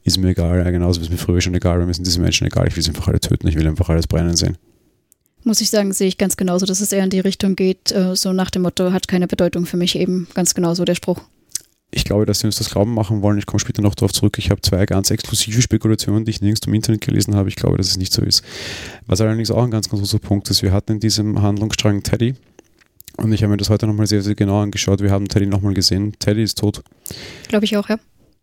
[0.03, 2.21] ist mir egal, ja, genauso wie es mir früher schon egal war, mir sind diese
[2.21, 4.57] Menschen egal, ich will sie einfach alle töten, ich will einfach alles brennen sehen.
[5.43, 8.15] Muss ich sagen, sehe ich ganz genauso, dass es eher in die Richtung geht, äh,
[8.15, 11.21] so nach dem Motto, hat keine Bedeutung für mich eben, ganz genauso der Spruch
[11.91, 13.37] ich glaube, dass sie uns das glauben machen wollen.
[13.37, 14.37] Ich komme später noch darauf zurück.
[14.37, 17.49] Ich habe zwei ganz exklusive Spekulationen, die ich nirgends im Internet gelesen habe.
[17.49, 18.43] Ich glaube, dass es nicht so ist.
[19.05, 22.35] Was allerdings auch ein ganz, ganz großer Punkt ist, wir hatten in diesem Handlungsstrang Teddy.
[23.17, 25.01] Und ich habe mir das heute nochmal sehr, sehr genau angeschaut.
[25.01, 26.13] Wir haben Teddy nochmal gesehen.
[26.19, 26.83] Teddy ist tot.
[27.47, 27.97] Glaube ich auch, ja.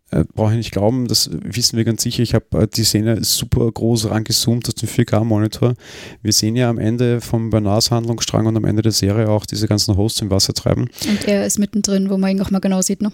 [0.09, 2.23] Äh, Brauche ich nicht glauben, das wissen wir ganz sicher.
[2.23, 5.75] Ich habe äh, die Szene super groß rangezoomt aus dem 4K-Monitor.
[6.21, 9.67] Wir sehen ja am Ende vom Bernards Handlungsstrang und am Ende der Serie auch diese
[9.67, 10.89] ganzen Hosts im Wasser treiben.
[11.07, 13.11] Und er ist mittendrin, wo man ihn auch mal genau sieht, ne?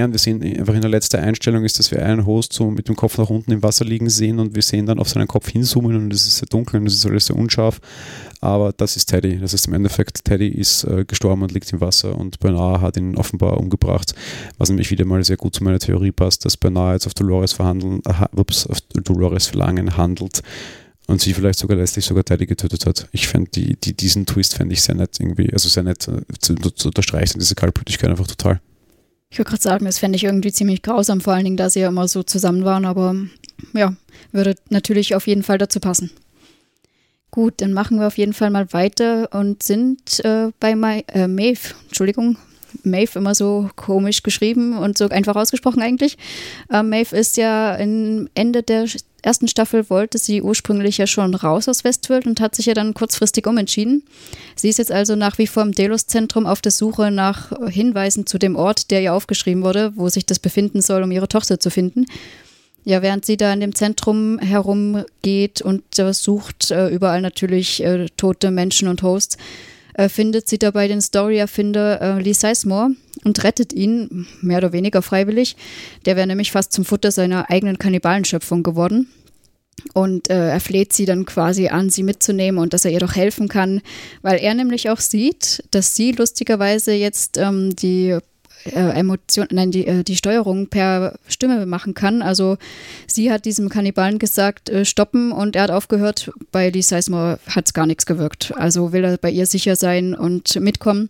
[0.00, 2.88] Und wir sehen einfach in der letzten Einstellung ist, dass wir einen Host so mit
[2.88, 5.48] dem Kopf nach unten im Wasser liegen sehen und wir sehen dann auf seinen Kopf
[5.48, 7.80] hinzoomen und es ist sehr dunkel und es ist alles sehr unscharf.
[8.40, 9.38] Aber das ist Teddy.
[9.38, 12.96] Das ist im Endeffekt, Teddy ist äh, gestorben und liegt im Wasser und Bernard hat
[12.96, 14.14] ihn offenbar umgebracht,
[14.58, 17.52] was nämlich wieder mal sehr gut zu meiner Theorie passt, dass Bernard jetzt auf Dolores
[17.52, 20.42] verhandeln, äh, ups, auf Dolores Verlangen handelt
[21.06, 23.08] und sie vielleicht sogar letztlich sogar Teddy getötet hat.
[23.12, 26.22] Ich fände die, die, diesen Twist fände ich sehr nett irgendwie, also sehr nett äh,
[26.40, 28.60] zu, zu unterstreichen, diese Kaltblütigkeit einfach total.
[29.32, 31.80] Ich würde gerade sagen, das fände ich irgendwie ziemlich grausam, vor allen Dingen, da sie
[31.80, 33.16] ja immer so zusammen waren, aber
[33.72, 33.94] ja,
[34.30, 36.10] würde natürlich auf jeden Fall dazu passen.
[37.30, 41.28] Gut, dann machen wir auf jeden Fall mal weiter und sind äh, bei Ma äh,
[41.28, 42.36] Maeve, Entschuldigung,
[42.82, 46.18] Maeve immer so komisch geschrieben und so einfach ausgesprochen eigentlich.
[46.70, 48.84] Äh, Maeve ist ja im Ende der
[49.22, 52.94] ersten Staffel wollte sie ursprünglich ja schon raus aus Westworld und hat sich ja dann
[52.94, 54.02] kurzfristig umentschieden.
[54.56, 58.38] Sie ist jetzt also nach wie vor im Delos-Zentrum auf der Suche nach Hinweisen zu
[58.38, 61.70] dem Ort, der ihr aufgeschrieben wurde, wo sich das befinden soll, um ihre Tochter zu
[61.70, 62.06] finden.
[62.84, 68.06] Ja, während sie da in dem Zentrum herumgeht und äh, sucht äh, überall natürlich äh,
[68.16, 69.36] tote Menschen und Hosts,
[69.94, 72.90] äh, findet sie dabei den Story-Erfinder äh, Lee Sizemore
[73.24, 75.56] und rettet ihn, mehr oder weniger freiwillig.
[76.06, 79.08] Der wäre nämlich fast zum Futter seiner eigenen Kannibalenschöpfung geworden.
[79.94, 83.16] Und äh, er fleht sie dann quasi an, sie mitzunehmen und dass er ihr doch
[83.16, 83.80] helfen kann,
[84.20, 88.18] weil er nämlich auch sieht, dass sie lustigerweise jetzt ähm, die
[88.64, 92.22] äh, Emotion, nein, die, äh, die Steuerung per Stimme machen kann.
[92.22, 92.58] Also
[93.06, 96.30] sie hat diesem Kannibalen gesagt, äh, stoppen und er hat aufgehört.
[96.50, 98.52] Bei Lee Sizemore hat es gar nichts gewirkt.
[98.56, 101.08] Also will er bei ihr sicher sein und mitkommen.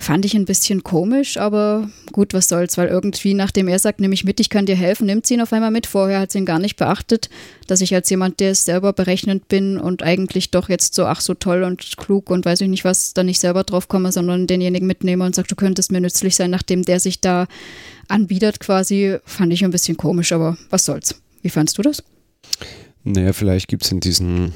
[0.00, 4.14] Fand ich ein bisschen komisch, aber gut, was soll's, weil irgendwie, nachdem er sagt, nehme
[4.14, 5.86] ich mit, ich kann dir helfen, nimmt sie ihn auf einmal mit.
[5.86, 7.28] Vorher hat sie ihn gar nicht beachtet,
[7.66, 11.34] dass ich als jemand, der selber berechnend bin und eigentlich doch jetzt so, ach so
[11.34, 14.86] toll und klug und weiß ich nicht was, da nicht selber drauf komme, sondern denjenigen
[14.86, 17.48] mitnehme und sage, du könntest mir nützlich sein, nachdem der sich da
[18.06, 21.20] anbietet quasi, fand ich ein bisschen komisch, aber was soll's.
[21.42, 22.04] Wie fandst du das?
[23.02, 24.52] Naja, vielleicht gibt es in diesen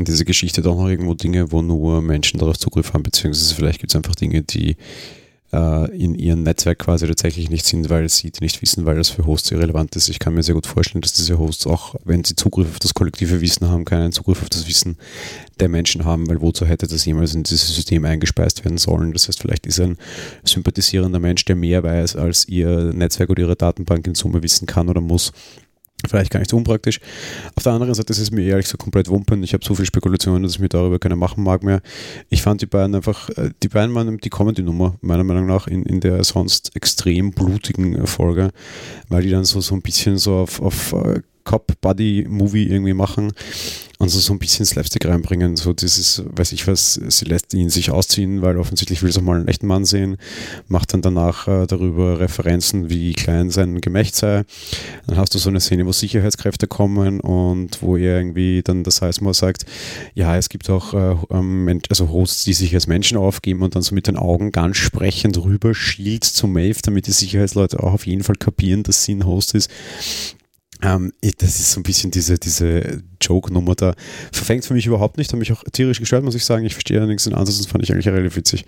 [0.00, 3.80] in dieser Geschichte doch noch irgendwo Dinge, wo nur Menschen darauf Zugriff haben, beziehungsweise vielleicht
[3.80, 4.76] gibt es einfach Dinge, die
[5.52, 9.10] äh, in ihrem Netzwerk quasi tatsächlich nicht sind, weil sie die nicht wissen, weil das
[9.10, 10.08] für Hosts irrelevant ist.
[10.08, 12.94] Ich kann mir sehr gut vorstellen, dass diese Hosts auch, wenn sie Zugriff auf das
[12.94, 14.96] kollektive Wissen haben, keinen Zugriff auf das Wissen
[15.58, 19.12] der Menschen haben, weil wozu hätte das jemals in dieses System eingespeist werden sollen?
[19.12, 19.98] Das heißt, vielleicht ist ein
[20.44, 24.88] sympathisierender Mensch, der mehr weiß, als ihr Netzwerk oder ihre Datenbank in Summe wissen kann
[24.88, 25.32] oder muss
[26.08, 27.00] Vielleicht gar nicht so unpraktisch.
[27.54, 29.42] Auf der anderen Seite ist es mir ehrlich so komplett wumpen.
[29.42, 31.80] Ich habe so viel Spekulationen, dass ich mir darüber keine machen mag mehr.
[32.28, 35.82] Ich fand die beiden einfach, äh, die beiden waren die Comedy-Nummer, meiner Meinung nach, in,
[35.84, 38.50] in der sonst extrem blutigen Folge,
[39.08, 43.32] weil die dann so, so ein bisschen so auf, auf äh, Cop-Buddy-Movie irgendwie machen
[44.00, 45.56] und so, so ein bisschen Slapstick reinbringen.
[45.56, 49.36] So dieses, weiß ich was, sie lässt ihn sich ausziehen, weil offensichtlich will sie mal
[49.36, 50.16] einen echten Mann sehen,
[50.68, 54.44] macht dann danach äh, darüber Referenzen, wie klein sein Gemächt sei.
[55.06, 59.02] Dann hast du so eine Szene, wo Sicherheitskräfte kommen und wo er irgendwie dann das
[59.02, 59.66] heißt mal sagt,
[60.14, 63.82] ja, es gibt auch äh, ähm, also Hosts, die sich als Menschen aufgeben und dann
[63.82, 68.06] so mit den Augen ganz sprechend rüber schielt zu Maeve, damit die Sicherheitsleute auch auf
[68.06, 69.70] jeden Fall kapieren, dass sie ein Host ist.
[70.82, 73.94] Ähm, das ist so ein bisschen diese, diese Joke-Nummer da.
[74.32, 76.64] Verfängt für mich überhaupt nicht, hat mich auch tierisch gestört, muss ich sagen.
[76.64, 78.64] Ich verstehe allerdings den Ansatz und fand ich eigentlich relativ witzig.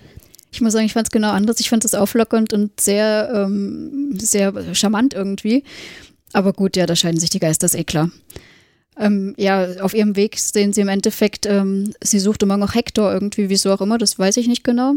[0.52, 1.60] Ich muss sagen, ich fand es genau anders.
[1.60, 5.64] Ich fand es auflockernd und sehr, ähm, sehr charmant irgendwie.
[6.34, 8.10] Aber gut, ja, da scheiden sich die Geister, ist eh klar.
[8.98, 13.10] Ähm, ja, auf ihrem Weg sehen sie im Endeffekt, ähm, sie sucht immer noch Hector
[13.10, 14.94] irgendwie, wieso auch immer, das weiß ich nicht genau,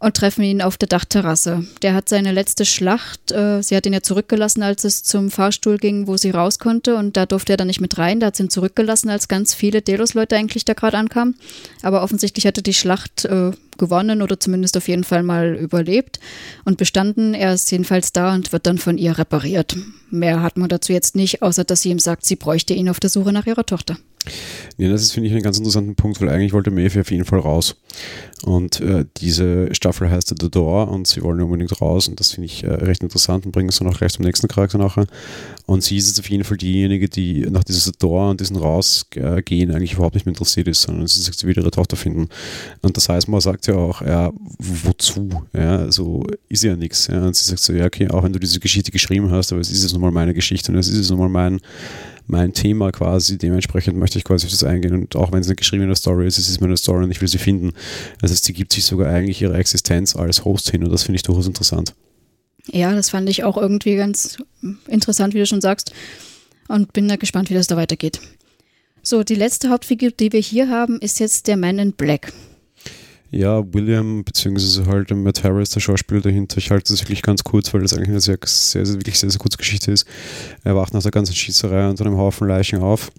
[0.00, 1.64] und treffen ihn auf der Dachterrasse.
[1.82, 5.78] Der hat seine letzte Schlacht, äh, sie hat ihn ja zurückgelassen, als es zum Fahrstuhl
[5.78, 8.36] ging, wo sie raus konnte, und da durfte er dann nicht mit rein, da hat
[8.36, 11.36] sie ihn zurückgelassen, als ganz viele Delos-Leute eigentlich da gerade ankamen.
[11.82, 16.20] Aber offensichtlich hatte die Schlacht äh, gewonnen oder zumindest auf jeden Fall mal überlebt
[16.64, 17.34] und bestanden.
[17.34, 19.76] Er ist jedenfalls da und wird dann von ihr repariert.
[20.10, 23.00] Mehr hat man dazu jetzt nicht, außer dass sie ihm sagt, sie bräuchte ihn auf
[23.00, 23.96] der Suche nach ihrer Tochter.
[24.76, 27.24] Ja, das ist, finde ich, einen ganz interessanten Punkt, weil eigentlich wollte Maeve auf jeden
[27.24, 27.76] Fall raus.
[28.44, 32.46] Und äh, diese Staffel heißt The Door und sie wollen unbedingt raus und das finde
[32.46, 35.06] ich äh, recht interessant und bringen es dann auch gleich zum nächsten Charakter nachher.
[35.66, 39.72] Und sie ist jetzt auf jeden Fall diejenige, die nach dieser Door und diesen Rausgehen
[39.72, 42.28] eigentlich überhaupt nicht mehr interessiert ist, sondern sie sagt, sie will ihre Tochter finden.
[42.82, 45.28] Und das heißt, man sagt ja auch, ja, wozu?
[45.52, 47.08] Ja, so ist ja nichts.
[47.08, 47.26] Ja.
[47.26, 49.70] Und sie sagt so, ja, okay, auch wenn du diese Geschichte geschrieben hast, aber es
[49.70, 51.60] ist jetzt nochmal meine Geschichte und es ist jetzt nochmal mein
[52.28, 53.38] mein Thema quasi.
[53.38, 54.94] Dementsprechend möchte ich quasi auf das eingehen.
[54.94, 57.28] Und auch wenn es eine geschriebene Story ist, es ist meine Story und ich will
[57.28, 57.72] sie finden.
[58.20, 61.16] Das heißt, sie gibt sich sogar eigentlich ihre Existenz als Host hin und das finde
[61.16, 61.94] ich durchaus interessant.
[62.70, 64.36] Ja, das fand ich auch irgendwie ganz
[64.86, 65.92] interessant, wie du schon sagst.
[66.68, 68.20] Und bin da gespannt, wie das da weitergeht.
[69.02, 72.32] So, die letzte Hauptfigur, die wir hier haben, ist jetzt der Man in Black.
[73.30, 76.56] Ja, William, beziehungsweise halt Matt Harris, der Schauspieler dahinter.
[76.58, 79.30] Ich halte das wirklich ganz kurz, weil das eigentlich eine sehr, sehr, sehr wirklich sehr,
[79.30, 80.06] sehr kurze Geschichte ist.
[80.64, 83.10] Er wacht nach der ganzen Schießerei unter einem Haufen Leichen auf.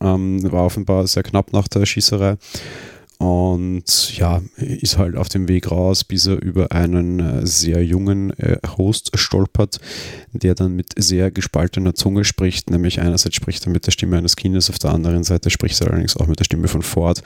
[0.00, 2.36] Ähm, war offenbar sehr knapp nach der Schießerei
[3.22, 8.36] und ja, ist halt auf dem Weg raus, bis er über einen äh, sehr jungen
[8.36, 9.78] äh, Host stolpert,
[10.32, 14.34] der dann mit sehr gespaltener Zunge spricht, nämlich einerseits spricht er mit der Stimme eines
[14.34, 17.22] Kindes, auf der anderen Seite spricht er allerdings auch mit der Stimme von Ford.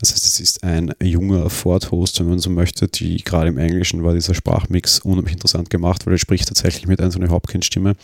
[0.00, 4.04] Das heißt, es ist ein junger Ford-Host, wenn man so möchte, die gerade im Englischen
[4.04, 7.94] war dieser Sprachmix unheimlich interessant gemacht, weil er spricht tatsächlich mit einer so eine Hopkins-Stimme.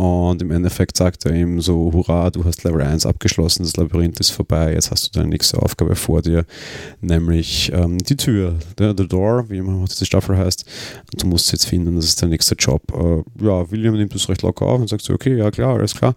[0.00, 4.18] Und im Endeffekt sagt er ihm so, hurra, du hast Level 1 abgeschlossen, das Labyrinth
[4.18, 6.46] ist vorbei, jetzt hast du deine nächste Aufgabe vor dir,
[7.02, 10.64] nämlich ähm, die Tür, the, the Door, wie immer diese Staffel heißt.
[11.12, 12.80] Und du musst es jetzt finden, das ist der nächste Job.
[12.94, 15.94] Äh, ja, William nimmt das recht locker auf und sagt so, okay, ja klar, alles
[15.94, 16.14] klar.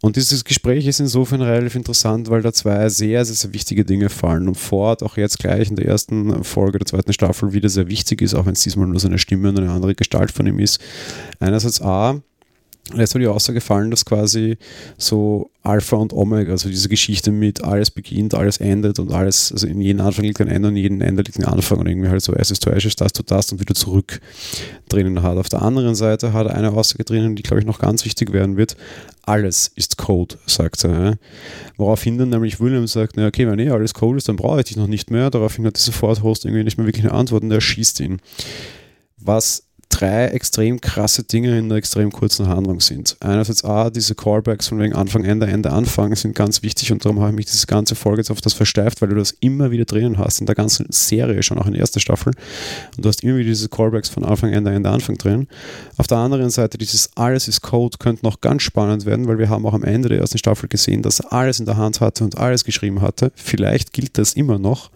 [0.00, 4.08] Und dieses Gespräch ist insofern relativ interessant, weil da zwei sehr, sehr, sehr wichtige Dinge
[4.08, 4.48] fallen.
[4.48, 8.22] Und Ford auch jetzt gleich in der ersten Folge der zweiten Staffel wieder sehr wichtig
[8.22, 10.80] ist, auch wenn es diesmal nur seine Stimme und eine andere Gestalt von ihm ist.
[11.40, 12.22] Einerseits A,
[12.96, 14.58] Jetzt wurde die Aussage gefallen, dass quasi
[14.98, 19.68] so Alpha und Omega, also diese Geschichte mit alles beginnt, alles endet und alles, also
[19.68, 22.08] in jedem Anfang liegt ein Ende und in jedem Ende liegt ein Anfang und irgendwie
[22.08, 24.20] halt so Ashes to Ashes, das to das und wieder zurück
[24.88, 25.38] drinnen hat.
[25.38, 28.32] Auf der anderen Seite hat er eine Aussage drinnen, die glaube ich noch ganz wichtig
[28.32, 28.76] werden wird.
[29.24, 31.16] Alles ist Code, sagt er.
[31.76, 34.66] Woraufhin dann nämlich William sagt, na okay, wenn eh alles Code ist, dann brauche ich
[34.66, 35.30] dich noch nicht mehr.
[35.30, 38.20] Daraufhin hat dieser Ford-Host irgendwie nicht mehr wirklich eine Antwort und er schießt ihn.
[39.18, 43.16] Was drei extrem krasse Dinge in einer extrem kurzen Handlung sind.
[43.20, 47.20] Einerseits A, diese Callbacks von wegen Anfang, Ende, Ende, Anfang sind ganz wichtig und darum
[47.20, 49.84] habe ich mich diese ganze Folge jetzt auf das versteift, weil du das immer wieder
[49.84, 52.32] drinnen hast in der ganzen Serie, schon auch in der ersten Staffel.
[52.96, 55.46] Und du hast immer wieder diese Callbacks von Anfang, Ende, Ende, Anfang drin.
[55.96, 59.48] Auf der anderen Seite, dieses Alles ist Code könnte noch ganz spannend werden, weil wir
[59.48, 62.24] haben auch am Ende der ersten Staffel gesehen, dass er alles in der Hand hatte
[62.24, 63.32] und alles geschrieben hatte.
[63.34, 64.90] Vielleicht gilt das immer noch.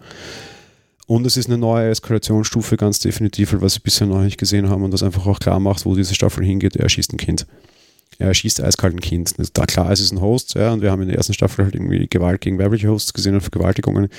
[1.07, 4.83] Und es ist eine neue Eskalationsstufe, ganz definitiv, was sie bisher noch nicht gesehen haben
[4.83, 6.75] und das einfach auch klar macht, wo diese Staffel hingeht.
[6.75, 7.47] Er schießt ein Kind.
[8.19, 9.33] Er schießt eiskalt ein Kind.
[9.53, 11.75] Da klar, es ist ein Host, ja, und wir haben in der ersten Staffel halt
[11.75, 14.09] irgendwie Gewalt gegen weibliche Hosts gesehen und Vergewaltigungen.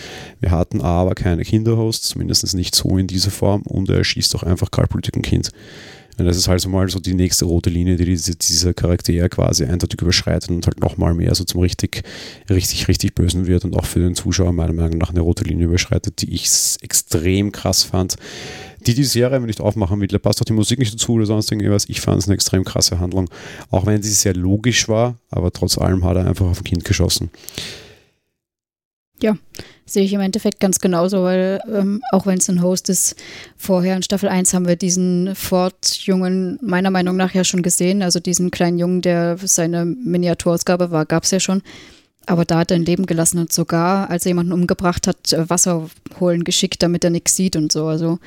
[0.40, 4.42] Wir hatten aber keine Kinderhosts, zumindest nicht so in dieser Form, und er schießt auch
[4.42, 5.50] einfach kaltblütig ein Kind.
[6.24, 9.64] Das ist halt so mal so die nächste rote Linie, die diese, dieser Charakter quasi
[9.64, 12.02] eindeutig überschreitet und halt nochmal mehr so zum richtig,
[12.50, 15.66] richtig, richtig Bösen wird und auch für den Zuschauer meiner Meinung nach eine rote Linie
[15.66, 16.48] überschreitet, die ich
[16.80, 18.16] extrem krass fand.
[18.86, 21.50] Die die Serie nicht aufmachen will, da passt auch die Musik nicht dazu oder sonst
[21.52, 21.88] irgendwas.
[21.88, 23.28] Ich fand es eine extrem krasse Handlung.
[23.70, 26.84] Auch wenn sie sehr logisch war, aber trotz allem hat er einfach auf ein Kind
[26.84, 27.30] geschossen.
[29.20, 29.36] Ja,
[29.88, 33.16] Sehe ich im Endeffekt ganz genauso, weil ähm, auch wenn es ein Host ist,
[33.56, 38.02] vorher in Staffel 1 haben wir diesen Ford-Jungen meiner Meinung nach ja schon gesehen.
[38.02, 41.62] Also diesen kleinen Jungen, der seine Miniaturausgabe war, gab es ja schon.
[42.26, 45.48] Aber da hat er ein Leben gelassen und sogar, als er jemanden umgebracht hat, äh,
[45.48, 45.88] Wasser
[46.20, 47.86] holen geschickt, damit er nichts sieht und so.
[47.86, 48.18] Also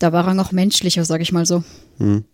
[0.00, 1.64] da war er noch menschlicher, sag ich mal so.
[1.96, 2.24] Mhm.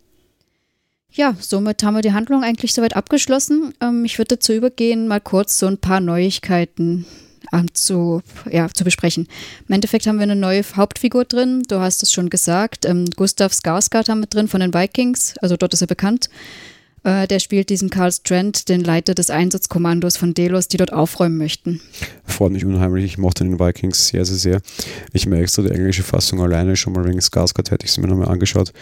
[1.13, 3.75] Ja, somit haben wir die Handlung eigentlich soweit abgeschlossen.
[3.81, 7.07] Ähm, ich würde dazu übergehen, mal kurz so ein paar Neuigkeiten
[7.73, 9.29] zu, ja, zu besprechen.
[9.69, 11.63] Im Endeffekt haben wir eine neue Hauptfigur drin.
[11.69, 12.85] Du hast es schon gesagt.
[12.85, 15.35] Ähm, Gustav Skarsgård haben wir drin von den Vikings.
[15.39, 16.29] Also dort ist er bekannt.
[17.07, 21.39] Äh, der spielt diesen Karl Strand, den Leiter des Einsatzkommandos von Delos, die dort aufräumen
[21.39, 21.81] möchten.
[22.25, 23.05] Freut mich unheimlich.
[23.05, 24.61] Ich mochte den Vikings sehr, sehr, sehr.
[25.13, 28.09] Ich merke so die englische Fassung alleine schon mal wegen Skarsgård hätte ich sie mir
[28.09, 28.73] nochmal angeschaut.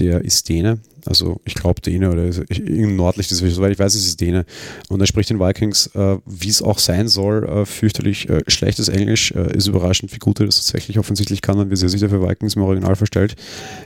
[0.00, 4.16] Der ist Däne, also ich glaube Däne oder irgendein nördliches, soweit ich weiß, ist es
[4.16, 4.44] Däne.
[4.88, 8.88] Und er spricht den Vikings, äh, wie es auch sein soll, äh, fürchterlich äh, schlechtes
[8.88, 9.32] Englisch.
[9.32, 12.10] Äh, ist überraschend, wie gut er das tatsächlich offensichtlich kann und wie sehr sich der
[12.10, 13.34] für Vikings im Original verstellt.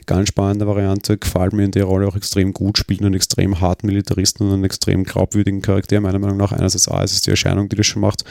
[0.07, 3.87] Ganz spannende Variante, gefällt mir in der Rolle auch extrem gut, spielt einen extrem harten
[3.87, 6.53] Militaristen und einen extrem glaubwürdigen Charakter, meiner Meinung nach.
[6.53, 8.25] Einerseits A, ist es die Erscheinung, die das schon macht.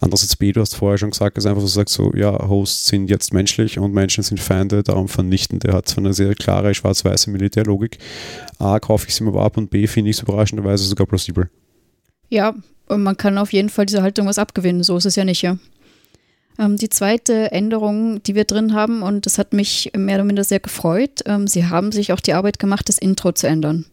[0.00, 3.08] Andererseits B, du hast vorher schon gesagt, ist einfach so sagt so, ja, Hosts sind
[3.08, 5.58] jetzt menschlich und Menschen sind Feinde, darum vernichten.
[5.58, 7.98] Der hat zwar eine sehr klare schwarz-weiße Militärlogik,
[8.58, 11.50] A, kaufe ich sie mir aber ab und B, finde ich es überraschenderweise sogar plausibel.
[12.28, 12.54] Ja,
[12.88, 15.42] und man kann auf jeden Fall dieser Haltung was abgewinnen, so ist es ja nicht,
[15.42, 15.58] ja.
[16.58, 20.44] Ähm, die zweite Änderung, die wir drin haben, und das hat mich mehr oder minder
[20.44, 23.86] sehr gefreut, ähm, sie haben sich auch die Arbeit gemacht, das Intro zu ändern.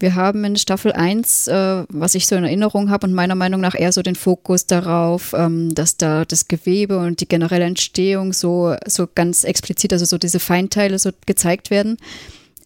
[0.00, 3.60] Wir haben in Staffel 1, äh, was ich so in Erinnerung habe und meiner Meinung
[3.60, 8.32] nach eher so den Fokus darauf, ähm, dass da das Gewebe und die generelle Entstehung
[8.32, 11.96] so, so ganz explizit, also so diese Feinteile so gezeigt werden.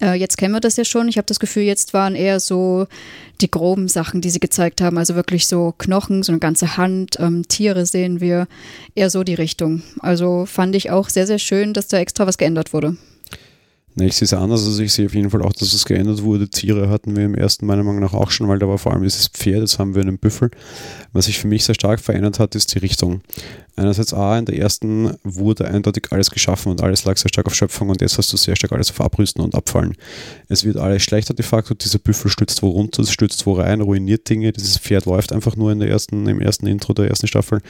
[0.01, 1.07] Äh, jetzt kennen wir das ja schon.
[1.07, 2.87] Ich habe das Gefühl, jetzt waren eher so
[3.41, 4.97] die groben Sachen, die sie gezeigt haben.
[4.97, 8.47] Also wirklich so Knochen, so eine ganze Hand, ähm, Tiere sehen wir.
[8.95, 9.81] Eher so die Richtung.
[9.99, 12.97] Also fand ich auch sehr, sehr schön, dass da extra was geändert wurde.
[13.95, 14.65] Nee, ich sehe es anders.
[14.65, 16.47] Also ich sehe auf jeden Fall auch, dass es geändert wurde.
[16.47, 19.03] Tiere hatten wir im ersten meiner Meinung nach auch schon, weil da war vor allem
[19.03, 20.51] dieses Pferd, jetzt haben wir einen Büffel.
[21.11, 23.21] Was sich für mich sehr stark verändert hat, ist die Richtung.
[23.79, 27.55] Einerseits A, in der ersten wurde eindeutig alles geschaffen und alles lag sehr stark auf
[27.55, 29.95] Schöpfung und jetzt hast du sehr stark alles auf Abrüsten und Abfallen.
[30.49, 34.29] Es wird alles schlechter de facto, dieser Büffel stützt wo runter, stützt wo rein, ruiniert
[34.29, 37.61] Dinge, dieses Pferd läuft einfach nur in der ersten, im ersten Intro der ersten Staffel.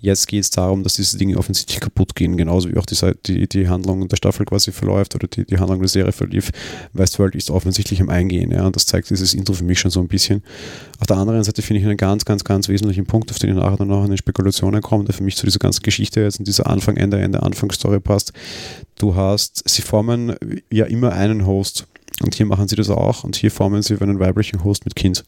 [0.00, 3.46] Jetzt geht es darum, dass diese Dinge offensichtlich kaputt gehen, genauso wie auch die, die,
[3.46, 6.50] die Handlung der Staffel quasi verläuft oder die, die Handlung der Serie verlief.
[6.94, 10.00] Westworld ist offensichtlich im Eingehen, ja, und das zeigt dieses Intro für mich schon so
[10.00, 10.42] ein bisschen.
[10.98, 13.56] Auf der anderen Seite finde ich einen ganz, ganz, ganz wesentlichen Punkt, auf den ich
[13.56, 16.38] nachher dann noch in den Spekulationen komme, der für mich zu dieser ganzen Geschichte jetzt
[16.38, 18.32] in dieser Anfang, Ende, Ende, Anfangsstory passt.
[18.96, 20.36] Du hast, sie formen
[20.70, 21.86] ja immer einen Host
[22.22, 25.24] und hier machen sie das auch und hier formen sie einen weiblichen Host mit Kind.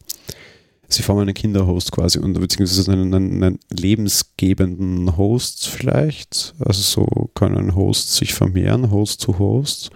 [0.89, 6.55] Sie formen einen Kinderhost quasi und beziehungsweise einen, einen, einen lebensgebenden Host vielleicht.
[6.59, 9.91] Also so können Hosts sich vermehren, Host zu Host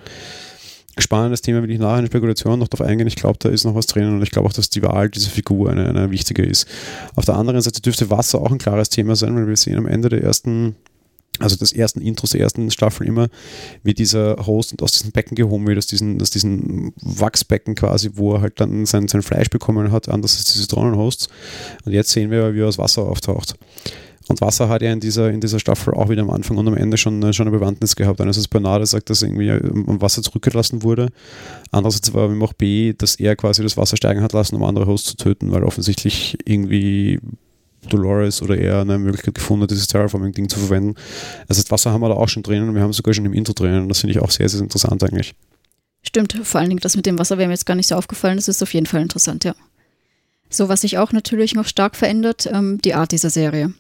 [0.99, 3.07] spannendes Thema, will ich nachher in Spekulation noch darauf eingehen.
[3.07, 5.31] Ich glaube, da ist noch was drin und ich glaube auch, dass die Wahl dieser
[5.31, 6.67] Figur eine, eine wichtige ist.
[7.17, 9.87] Auf der anderen Seite dürfte Wasser auch ein klares Thema sein, weil wir sehen am
[9.87, 10.77] Ende der ersten
[11.41, 13.29] also des ersten Intros der ersten Staffel immer,
[13.83, 18.35] wie dieser Host aus diesem Becken gehoben wird, aus diesen, aus diesen Wachsbecken quasi, wo
[18.35, 21.29] er halt dann sein, sein Fleisch bekommen hat, anders als diese Drohnenhosts.
[21.85, 23.57] Und jetzt sehen wir, wie er aus Wasser auftaucht.
[24.29, 26.77] Und Wasser hat ja in dieser, in dieser Staffel auch wieder am Anfang und am
[26.77, 28.21] Ende schon, schon eine Bewandtnis gehabt.
[28.21, 31.11] Einerseits Bernardo sagt, dass irgendwie am Wasser zurückgelassen wurde.
[31.71, 34.87] Andererseits war ihm auch B, dass er quasi das Wasser steigen hat lassen, um andere
[34.87, 37.21] Hosts zu töten, weil offensichtlich irgendwie
[37.89, 40.95] Dolores oder er eine Möglichkeit gefunden hat, dieses Terraforming-Ding zu verwenden.
[41.49, 43.27] Also das Wasser haben wir da auch schon drinnen und wir haben es sogar schon
[43.27, 45.35] im Intro drinnen und das finde ich auch sehr, sehr interessant eigentlich.
[46.03, 48.37] Stimmt, vor allen Dingen das mit dem Wasser wäre mir jetzt gar nicht so aufgefallen,
[48.37, 49.55] das ist auf jeden Fall interessant, ja.
[50.51, 53.73] So, was sich auch natürlich noch stark verändert, ähm, die Art dieser Serie.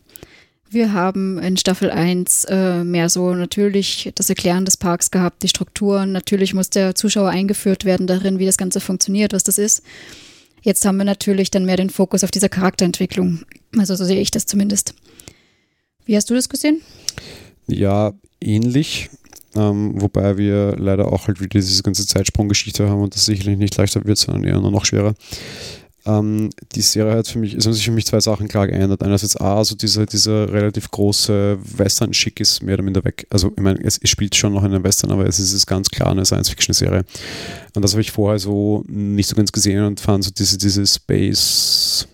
[0.74, 5.48] Wir haben in Staffel 1 äh, mehr so natürlich das Erklären des Parks gehabt, die
[5.48, 6.10] Strukturen.
[6.10, 9.84] Natürlich muss der Zuschauer eingeführt werden darin, wie das Ganze funktioniert, was das ist.
[10.62, 13.44] Jetzt haben wir natürlich dann mehr den Fokus auf dieser Charakterentwicklung.
[13.78, 14.94] Also so sehe ich das zumindest.
[16.06, 16.82] Wie hast du das gesehen?
[17.68, 19.10] Ja, ähnlich.
[19.54, 23.76] Ähm, wobei wir leider auch halt wieder diese ganze Zeitsprunggeschichte haben und das sicherlich nicht
[23.76, 25.14] leichter wird, sondern eher nur noch schwerer.
[26.06, 29.02] Ähm, die Serie hat für mich, es haben sich für mich zwei Sachen klar geändert.
[29.02, 33.26] Einerseits A, also dieser, dieser relativ große Western-Schick ist mehr oder minder weg.
[33.30, 35.88] Also ich meine, es, es spielt schon noch in einem Western, aber es ist ganz
[35.88, 37.04] klar eine Science-Fiction-Serie.
[37.74, 40.86] Und das habe ich vorher so nicht so ganz gesehen und fand so diese, diese
[40.86, 42.06] Space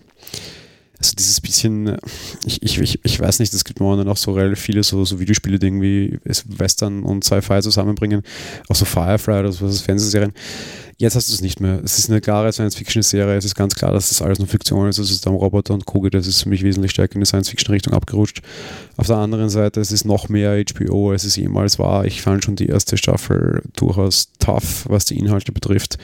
[1.01, 1.97] Also dieses bisschen,
[2.45, 5.57] ich, ich, ich, weiß nicht, es gibt momentan auch so relativ viele so, so Videospiele,
[5.57, 8.21] die irgendwie Western und Sci-Fi zusammenbringen,
[8.69, 10.33] auch so Firefly oder so, Fernsehserien.
[11.01, 11.81] Jetzt hast du es nicht mehr.
[11.83, 13.35] Es ist eine klare Science-Fiction-Serie.
[13.35, 14.99] Es ist ganz klar, dass das alles nur Fiktion ist.
[14.99, 16.11] Es ist dann Roboter und Kugel.
[16.11, 18.43] Das ist für mich wesentlich stärker in die Science-Fiction-Richtung abgerutscht.
[18.97, 22.05] Auf der anderen Seite, es ist noch mehr HBO, als es jemals war.
[22.05, 25.97] Ich fand schon die erste Staffel durchaus tough, was die Inhalte betrifft.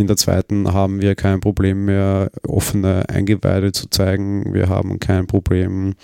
[0.00, 4.54] In der zweiten haben wir kein Problem mehr, offene Eingeweide zu zeigen.
[4.54, 5.94] Wir haben kein Problem,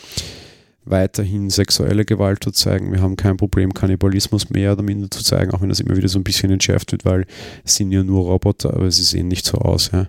[0.84, 2.92] weiterhin sexuelle Gewalt zu zeigen.
[2.92, 6.08] Wir haben kein Problem, Kannibalismus mehr oder minder zu zeigen, auch wenn das immer wieder
[6.08, 7.24] so ein bisschen entschärft wird, weil
[7.64, 9.90] es sind ja nur Roboter, aber sie sehen nicht so aus.
[9.90, 10.08] Ja.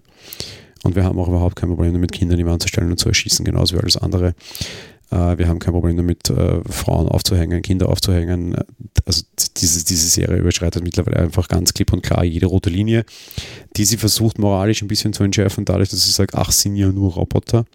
[0.83, 3.77] Und wir haben auch überhaupt kein Problem damit, Kinder in anzustellen und zu erschießen, genauso
[3.77, 4.35] wie alles andere.
[5.11, 8.55] Äh, wir haben kein Problem damit, äh, Frauen aufzuhängen, Kinder aufzuhängen.
[9.05, 9.23] Also
[9.57, 13.05] diese, diese Serie überschreitet mittlerweile einfach ganz klipp und klar jede rote Linie,
[13.75, 16.87] die sie versucht moralisch ein bisschen zu entschärfen, dadurch, dass sie sagt, ach, sind ja
[16.91, 17.65] nur Roboter.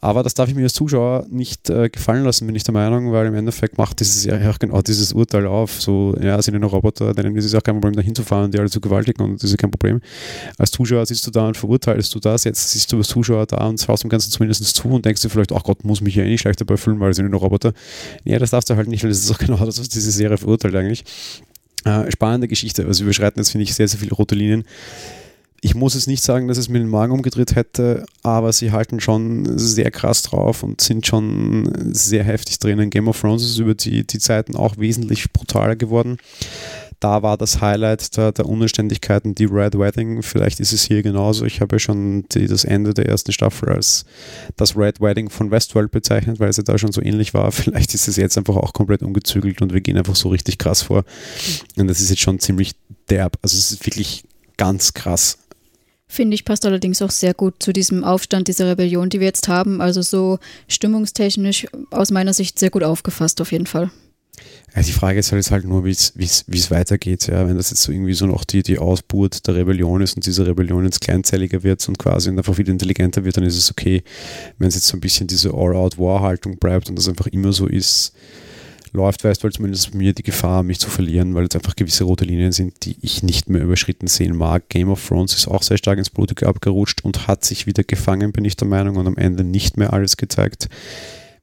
[0.00, 3.12] Aber das darf ich mir als Zuschauer nicht äh, gefallen lassen, bin ich der Meinung,
[3.12, 5.82] weil im Endeffekt macht dieses ja auch genau dieses Urteil auf.
[5.82, 8.58] So, ja, sind ja noch Roboter, denen ist es auch kein Problem, da hinzufahren, die
[8.58, 10.00] alle zu gewaltigen und das ist kein Problem.
[10.56, 12.44] Als Zuschauer siehst du da und verurteilst du das.
[12.44, 15.30] Jetzt siehst du als Zuschauer da und schaust dem Ganzen zumindest zu und denkst dir
[15.30, 17.30] vielleicht, ach Gott, muss mich ja eh nicht schlecht dabei fühlen, weil es sind ja
[17.30, 17.72] noch Roboter.
[18.24, 20.38] Ja, das darfst du halt nicht, weil das ist auch genau das, was diese Serie
[20.38, 21.04] verurteilt eigentlich.
[21.84, 22.86] Äh, spannende Geschichte.
[22.86, 24.64] Also, wir überschreiten jetzt, finde ich, sehr, sehr viele rote Linien
[25.60, 29.00] ich muss es nicht sagen, dass es mir den Magen umgedreht hätte, aber sie halten
[29.00, 32.90] schon sehr krass drauf und sind schon sehr heftig drinnen.
[32.90, 36.18] Game of Thrones ist über die, die Zeiten auch wesentlich brutaler geworden.
[37.00, 40.22] Da war das Highlight der, der Unanständigkeiten die Red Wedding.
[40.22, 41.44] Vielleicht ist es hier genauso.
[41.44, 44.04] Ich habe ja schon die, das Ende der ersten Staffel als
[44.56, 47.52] das Red Wedding von Westworld bezeichnet, weil es ja da schon so ähnlich war.
[47.52, 50.82] Vielleicht ist es jetzt einfach auch komplett umgezügelt und wir gehen einfach so richtig krass
[50.82, 51.04] vor.
[51.76, 52.74] Und das ist jetzt schon ziemlich
[53.10, 53.38] derb.
[53.42, 54.24] Also es ist wirklich
[54.56, 55.38] ganz krass
[56.10, 59.46] Finde ich, passt allerdings auch sehr gut zu diesem Aufstand, dieser Rebellion, die wir jetzt
[59.46, 59.82] haben.
[59.82, 63.90] Also so stimmungstechnisch aus meiner Sicht sehr gut aufgefasst, auf jeden Fall.
[64.74, 67.26] Ja, die Frage ist halt, ist halt nur, wie es weitergeht.
[67.26, 67.46] Ja?
[67.46, 70.46] Wenn das jetzt so irgendwie so noch die, die Ausburt der Rebellion ist und diese
[70.46, 74.02] Rebellion jetzt kleinzelliger wird und quasi einfach wieder intelligenter wird, dann ist es okay.
[74.58, 78.12] Wenn es jetzt so ein bisschen diese All-Out-War-Haltung bleibt und das einfach immer so ist,
[78.98, 82.04] läuft, weißt du, zumindest bei mir die Gefahr, mich zu verlieren, weil es einfach gewisse
[82.04, 84.68] rote Linien sind, die ich nicht mehr überschritten sehen mag.
[84.68, 88.32] Game of Thrones ist auch sehr stark ins Blutige abgerutscht und hat sich wieder gefangen,
[88.32, 90.68] bin ich der Meinung, und am Ende nicht mehr alles gezeigt.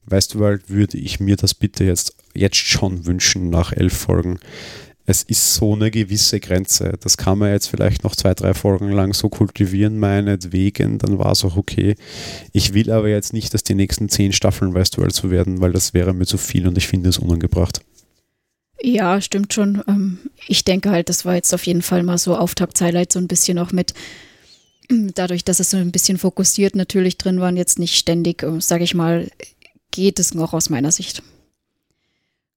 [0.06, 4.40] Weißt du, weil würde ich mir das bitte jetzt, jetzt schon wünschen nach elf Folgen
[5.06, 6.94] es ist so eine gewisse Grenze.
[7.02, 11.32] Das kann man jetzt vielleicht noch zwei, drei Folgen lang so kultivieren, meinetwegen, dann war
[11.32, 11.96] es auch okay.
[12.54, 15.94] Ich will aber jetzt nicht, dass die nächsten zehn Staffeln Westworld so werden, weil das
[15.94, 17.82] wäre mir zu viel und ich finde es unangebracht.
[18.82, 19.82] Ja, stimmt schon.
[19.88, 23.28] Ähm, ich denke halt, das war jetzt auf jeden Fall mal so Auftaktshighlight, so ein
[23.28, 23.94] bisschen auch mit,
[24.90, 28.84] dadurch, dass es so ein bisschen fokussiert natürlich drin waren, jetzt nicht ständig, äh, sage
[28.84, 29.30] ich mal,
[29.92, 31.24] geht es noch aus meiner Sicht.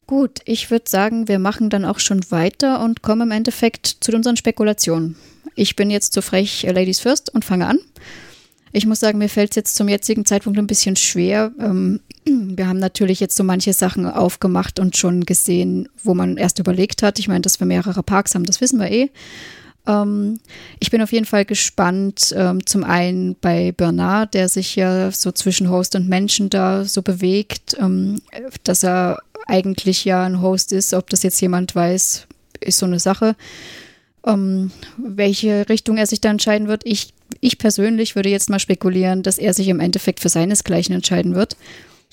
[0.08, 4.10] Gut, ich würde sagen, wir machen dann auch schon weiter und kommen im Endeffekt zu
[4.12, 5.16] unseren Spekulationen.
[5.54, 7.78] Ich bin jetzt zu frech äh, Ladies First und fange an.
[8.72, 11.52] Ich muss sagen, mir fällt es jetzt zum jetzigen Zeitpunkt ein bisschen schwer.
[11.60, 16.58] Ähm, wir haben natürlich jetzt so manche Sachen aufgemacht und schon gesehen, wo man erst
[16.58, 17.18] überlegt hat.
[17.18, 19.10] Ich meine, dass wir mehrere Parks haben, das wissen wir eh.
[19.86, 20.40] Ähm,
[20.80, 25.32] ich bin auf jeden Fall gespannt, ähm, zum einen bei Bernard, der sich ja so
[25.32, 27.76] zwischen Host und Menschen da so bewegt,
[28.64, 30.94] dass er eigentlich ja ein Host ist.
[30.94, 32.26] Ob das jetzt jemand weiß,
[32.60, 33.36] ist so eine Sache.
[34.22, 36.82] Um, ähm, welche Richtung er sich da entscheiden wird.
[36.84, 41.34] Ich, ich persönlich würde jetzt mal spekulieren, dass er sich im Endeffekt für seinesgleichen entscheiden
[41.34, 41.56] wird.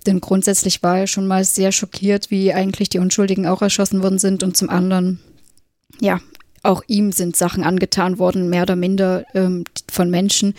[0.06, 4.20] Denn grundsätzlich war er schon mal sehr schockiert, wie eigentlich die Unschuldigen auch erschossen worden
[4.20, 4.44] sind.
[4.44, 5.20] Und zum anderen,
[6.00, 6.22] ja,
[6.62, 10.54] auch ihm sind Sachen angetan worden, mehr oder minder ähm, von Menschen,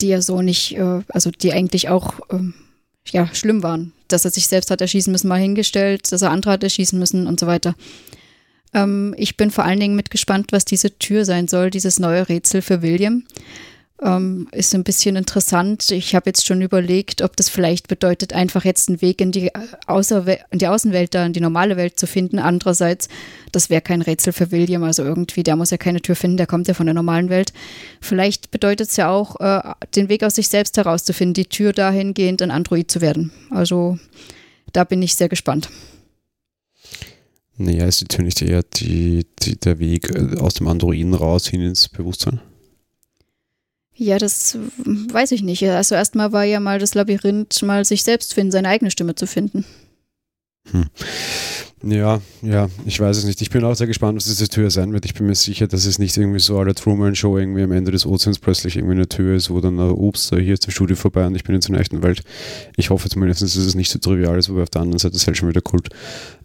[0.00, 2.54] die er so nicht, äh, also die eigentlich auch ähm,
[3.06, 6.52] ja, schlimm waren dass er sich selbst hat erschießen müssen, mal hingestellt, dass er andere
[6.52, 7.74] hat erschießen müssen und so weiter.
[8.74, 12.62] Ähm, ich bin vor allen Dingen mitgespannt, was diese Tür sein soll, dieses neue Rätsel
[12.62, 13.24] für William.
[14.02, 15.90] Ähm, ist ein bisschen interessant.
[15.90, 19.50] Ich habe jetzt schon überlegt, ob das vielleicht bedeutet, einfach jetzt einen Weg in die,
[19.86, 22.38] Außerwe in die Außenwelt, da in die normale Welt zu finden.
[22.38, 23.08] Andererseits,
[23.52, 24.84] das wäre kein Rätsel für William.
[24.84, 27.52] Also irgendwie, der muss ja keine Tür finden, der kommt ja von der normalen Welt.
[28.00, 29.60] Vielleicht bedeutet es ja auch, äh,
[29.94, 33.32] den Weg aus sich selbst herauszufinden, die Tür dahingehend ein Android zu werden.
[33.50, 33.98] Also
[34.72, 35.68] da bin ich sehr gespannt.
[37.58, 41.46] Naja, ist die Tür nicht eher die, die, der Weg äh, aus dem Androiden raus
[41.46, 42.40] hin ins Bewusstsein?
[44.02, 45.62] Ja, das weiß ich nicht.
[45.68, 49.26] Also erstmal war ja mal das Labyrinth, mal sich selbst finden, seine eigene Stimme zu
[49.26, 49.66] finden.
[50.70, 50.86] Hm.
[51.82, 53.40] Ja, ja, ich weiß es nicht.
[53.40, 55.06] Ich bin auch sehr gespannt, was diese Tür sein wird.
[55.06, 58.04] Ich bin mir sicher, dass es nicht irgendwie so alle Truman-Show irgendwie am Ende des
[58.04, 61.26] Ozeans plötzlich irgendwie eine Tür ist, wo dann, uh, ups, hier ist das Studio vorbei
[61.26, 62.22] und ich bin in so einer echten Welt.
[62.76, 65.26] Ich hoffe zumindest, dass es nicht so trivial ist, wobei auf der anderen Seite ist
[65.26, 65.88] halt schon wieder Kult.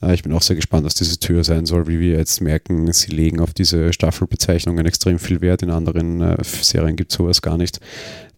[0.02, 2.92] Äh, ich bin auch sehr gespannt, was diese Tür sein soll, wie wir jetzt merken,
[2.94, 5.64] sie legen auf diese Staffelbezeichnungen extrem viel Wert.
[5.64, 7.82] In anderen äh, Serien gibt es sowas gar nicht.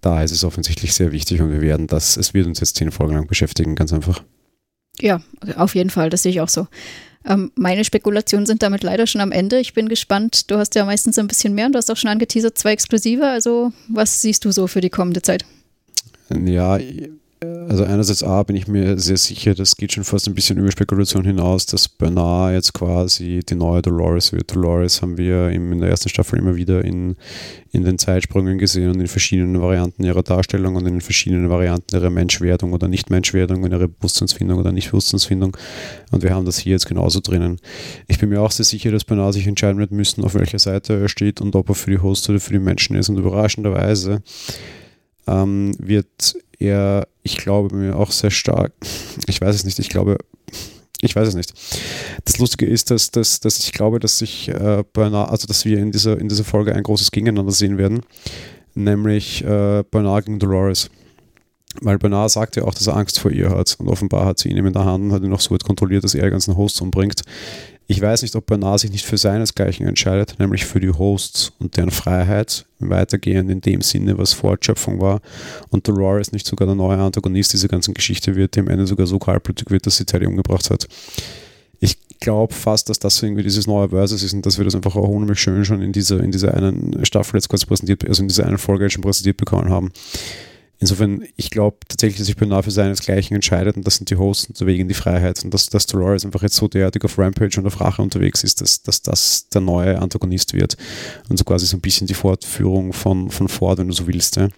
[0.01, 2.89] Da ist es offensichtlich sehr wichtig und wir werden das, es wird uns jetzt zehn
[2.89, 4.23] Folgen lang beschäftigen, ganz einfach.
[5.02, 5.22] Ja,
[5.56, 6.68] auf jeden Fall, das sehe ich auch so.
[7.26, 9.60] Ähm, meine Spekulationen sind damit leider schon am Ende.
[9.60, 10.50] Ich bin gespannt.
[10.50, 13.28] Du hast ja meistens ein bisschen mehr und du hast auch schon angeteasert, zwei Exklusive.
[13.28, 15.45] Also, was siehst du so für die kommende Zeit?
[16.30, 16.80] Ja,
[17.40, 20.72] also einerseits A bin ich mir sehr sicher, das geht schon fast ein bisschen über
[20.72, 24.56] Spekulation hinaus, dass Bernard jetzt quasi die neue Dolores wird.
[24.56, 27.16] Dolores haben wir in der ersten Staffel immer wieder in,
[27.72, 31.96] in den Zeitsprüngen gesehen und in verschiedenen Varianten ihrer Darstellung und in den verschiedenen Varianten
[31.96, 35.56] ihrer Menschwerdung oder Nicht-Menschwerdung, in ihrer Bewusstseinsfindung oder Nicht-Bewusstseinsfindung.
[36.12, 37.60] Und wir haben das hier jetzt genauso drinnen.
[38.08, 41.00] Ich bin mir auch sehr sicher, dass Bernard sich entscheiden wird müssen, auf welcher Seite
[41.00, 43.10] er steht und ob er für die Hosts oder für die Menschen ist.
[43.10, 44.24] Und überraschenderweise
[45.28, 48.74] ähm, wird er, ich glaube mir auch sehr stark,
[49.28, 50.18] ich weiß es nicht, ich glaube,
[51.01, 51.53] ich weiß es nicht.
[52.26, 55.78] Das Lustige ist, dass, dass, dass ich glaube, dass sich äh, Bernard, also dass wir
[55.78, 58.01] in dieser, in dieser Folge ein großes Gegeneinander sehen werden,
[58.74, 60.89] nämlich äh, Bernard gegen Dolores.
[61.82, 64.49] Weil Bernard sagt ja auch, dass er Angst vor ihr hat und offenbar hat sie
[64.49, 66.58] ihn in der Hand und hat ihn noch so weit kontrolliert, dass er die ganzen
[66.58, 67.22] Hosts umbringt.
[67.90, 71.78] Ich weiß nicht, ob Bernard sich nicht für seinesgleichen entscheidet, nämlich für die Hosts und
[71.78, 75.22] deren Freiheit, weitergehend in dem Sinne, was Fortschöpfung war.
[75.70, 79.08] Und Dolores nicht sogar der neue Antagonist dieser ganzen Geschichte wird, der am Ende sogar
[79.08, 80.86] so kaltblütig wird, dass sie Teddy umgebracht hat.
[81.80, 84.98] Ich glaube fast, dass das irgendwie dieses neue Versus ist und dass wir das einfach
[84.98, 88.28] auch unheimlich schön schon in dieser, in dieser einen Staffel jetzt kurz präsentiert, also in
[88.28, 89.94] dieser einen Folge schon präsentiert bekommen haben.
[90.80, 94.47] Insofern, ich glaube tatsächlich, dass sich Bernard für seinesgleichen entscheidet und das sind die Hosts
[94.47, 95.43] und wegen die Freiheit.
[95.43, 98.61] Und dass, dass Dolores einfach jetzt so derartig auf Rampage und auf Rache unterwegs ist,
[98.61, 100.78] dass, dass das der neue Antagonist wird.
[101.30, 104.36] Und so quasi so ein bisschen die Fortführung von, von Ford, wenn du so willst.
[104.36, 104.49] Ja.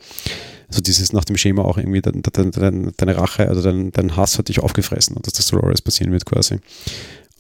[0.68, 4.38] Also dieses nach dem Schema auch irgendwie deine, deine, deine Rache, also dein, dein Hass
[4.38, 6.60] hat dich aufgefressen und dass das Dolores passieren wird quasi.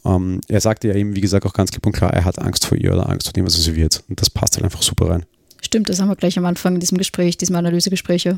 [0.05, 2.65] Ähm, er sagte ja eben, wie gesagt, auch ganz klipp und klar, er hat Angst
[2.65, 4.03] vor ihr oder Angst vor dem, was sie wird.
[4.07, 5.25] Und das passt halt einfach super rein.
[5.61, 8.29] Stimmt, das haben wir gleich am Anfang in diesem Gespräch, diesem Analysegespräch.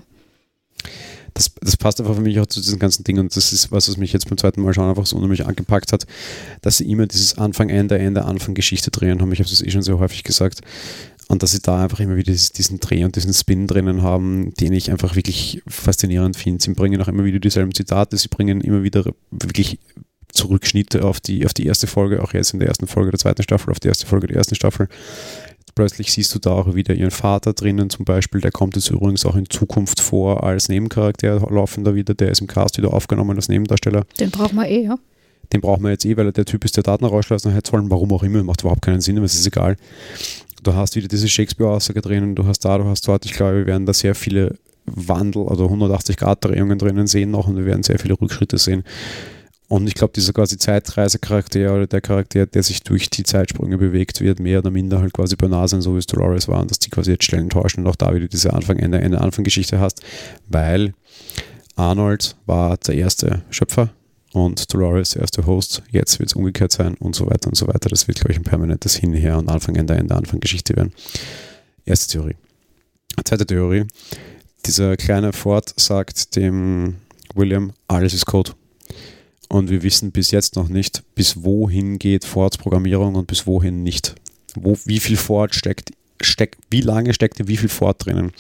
[1.33, 3.87] Das, das passt einfach für mich auch zu diesen ganzen Dingen und das ist was,
[3.87, 6.05] was mich jetzt beim zweiten Mal schauen einfach so unheimlich angepackt hat,
[6.61, 9.31] dass sie immer dieses Anfang, Ende, Ende, Anfang Geschichte drehen haben.
[9.31, 10.61] Ich habe das eh schon sehr häufig gesagt.
[11.27, 14.73] Und dass sie da einfach immer wieder diesen Dreh und diesen Spin drinnen haben, den
[14.73, 16.61] ich einfach wirklich faszinierend finde.
[16.61, 19.79] Sie bringen auch immer wieder dieselben Zitate, sie bringen immer wieder wirklich
[20.33, 23.43] Zurückschnitte auf die, auf die erste Folge, auch jetzt in der ersten Folge der zweiten
[23.43, 24.87] Staffel, auf die erste Folge der ersten Staffel.
[25.75, 29.25] Plötzlich siehst du da auch wieder ihren Vater drinnen zum Beispiel, der kommt jetzt übrigens
[29.25, 33.49] auch in Zukunft vor als Nebencharakter laufender wieder, der ist im Cast wieder aufgenommen als
[33.49, 34.03] Nebendarsteller.
[34.19, 34.95] Den brauchen wir eh, ja.
[35.53, 37.89] Den brauchen wir jetzt eh, weil er der Typ ist, der Daten rauslassen hat sollen,
[37.89, 39.77] warum auch immer, macht überhaupt keinen Sinn, aber es ist egal.
[40.63, 43.65] Du hast wieder diese Shakespeare-Aussage drinnen, du hast da, du hast dort, ich glaube, wir
[43.65, 48.19] werden da sehr viele Wandel, also 180-Grad-Drehungen drinnen sehen noch und wir werden sehr viele
[48.19, 48.83] Rückschritte sehen.
[49.71, 54.19] Und ich glaube, dieser quasi Zeitreisecharakter oder der Charakter, der sich durch die Zeitsprünge bewegt,
[54.19, 56.79] wird mehr oder minder halt quasi banal sein, so wie es Dolores war, und dass
[56.79, 59.79] die quasi jetzt Stellen tauschen und auch da wieder diese Anfang, Ende, Ende, Anfang Geschichte
[59.79, 60.01] hast,
[60.49, 60.93] weil
[61.77, 63.91] Arnold war der erste Schöpfer
[64.33, 65.83] und Dolores der erste Host.
[65.89, 67.87] Jetzt wird es umgekehrt sein und so weiter und so weiter.
[67.87, 70.91] Das wird, glaube ich, ein permanentes Hinher und Anfang, Ende, Ende, Anfang Geschichte werden.
[71.85, 72.35] Erste Theorie.
[73.23, 73.85] Zweite Theorie.
[74.65, 76.97] Dieser kleine Ford sagt dem
[77.35, 78.51] William, alles ist Code.
[79.51, 83.83] Und wir wissen bis jetzt noch nicht, bis wohin geht Fords Programmierung und bis wohin
[83.83, 84.15] nicht.
[84.55, 85.91] Wo, wie viel Ford steckt,
[86.21, 88.31] steckt, wie lange steckt wie viel Ford drinnen.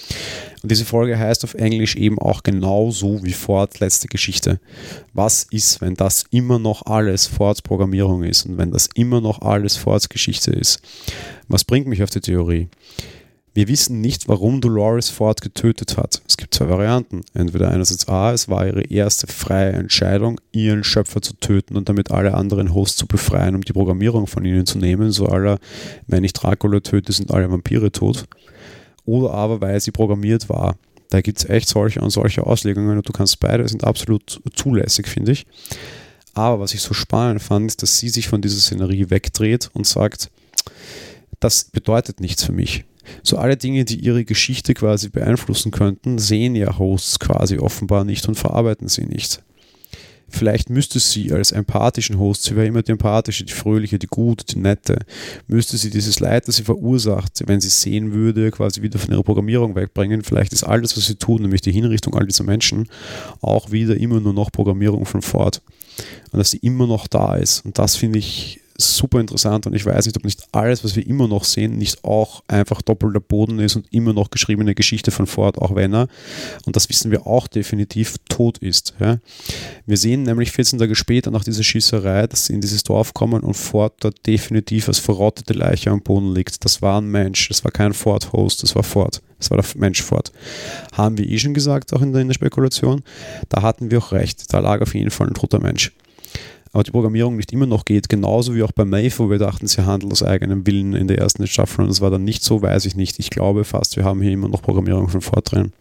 [0.63, 4.61] Und diese Folge heißt auf Englisch eben auch genauso wie Fords letzte Geschichte.
[5.13, 9.41] Was ist, wenn das immer noch alles Fords Programmierung ist und wenn das immer noch
[9.41, 10.79] alles Fords Geschichte ist?
[11.49, 12.69] Was bringt mich auf die Theorie?
[13.53, 16.21] Wir wissen nicht, warum Dolores Ford getötet hat.
[16.25, 17.25] Es gibt zwei Varianten.
[17.33, 22.11] Entweder einerseits A, es war ihre erste freie Entscheidung, ihren Schöpfer zu töten und damit
[22.11, 25.11] alle anderen Hosts zu befreien, um die Programmierung von ihnen zu nehmen.
[25.11, 25.59] So aller,
[26.07, 28.25] wenn ich Dracula töte, sind alle Vampire tot.
[29.05, 30.77] Oder aber, weil sie programmiert war.
[31.09, 35.09] Da gibt es echt solche und solche Auslegungen und du kannst beide, sind absolut zulässig,
[35.09, 35.45] finde ich.
[36.33, 39.85] Aber was ich so spannend fand, ist, dass sie sich von dieser Szenerie wegdreht und
[39.85, 40.31] sagt,
[41.41, 42.85] das bedeutet nichts für mich
[43.23, 48.27] so alle Dinge, die ihre Geschichte quasi beeinflussen könnten, sehen ja Hosts quasi offenbar nicht
[48.27, 49.41] und verarbeiten sie nicht.
[50.31, 54.45] Vielleicht müsste sie als empathischen Host, sie wäre immer die empathische, die fröhliche, die gute,
[54.45, 54.99] die nette,
[55.47, 59.23] müsste sie dieses Leid, das sie verursacht, wenn sie sehen würde, quasi wieder von ihrer
[59.23, 60.23] Programmierung wegbringen.
[60.23, 62.87] Vielleicht ist alles, was sie tun, nämlich die Hinrichtung all dieser Menschen,
[63.41, 65.61] auch wieder immer nur noch Programmierung von Ford.
[66.31, 67.65] und dass sie immer noch da ist.
[67.65, 71.05] Und das finde ich super interessant und ich weiß nicht, ob nicht alles, was wir
[71.05, 75.27] immer noch sehen, nicht auch einfach doppelter Boden ist und immer noch geschriebene Geschichte von
[75.27, 76.07] Ford, auch wenn er,
[76.65, 78.93] und das wissen wir auch definitiv, tot ist.
[78.99, 79.19] Ja.
[79.85, 83.41] Wir sehen nämlich 14 Tage später nach dieser Schießerei, dass sie in dieses Dorf kommen
[83.43, 86.63] und Ford dort definitiv als verrottete Leiche am Boden liegt.
[86.65, 89.21] Das war ein Mensch, das war kein Ford-Host, das war Ford.
[89.37, 90.31] Das war der Mensch Ford.
[90.93, 93.01] Haben wir eh schon gesagt, auch in der, in der Spekulation.
[93.49, 94.53] Da hatten wir auch recht.
[94.53, 95.91] Da lag auf jeden Fall ein toter Mensch
[96.71, 99.67] aber die Programmierung nicht immer noch geht, genauso wie auch bei Maeve, wo wir dachten,
[99.67, 102.61] sie handelt aus eigenem Willen in der ersten Staffel und das war dann nicht so,
[102.61, 103.19] weiß ich nicht.
[103.19, 105.73] Ich glaube fast, wir haben hier immer noch Programmierung von drin.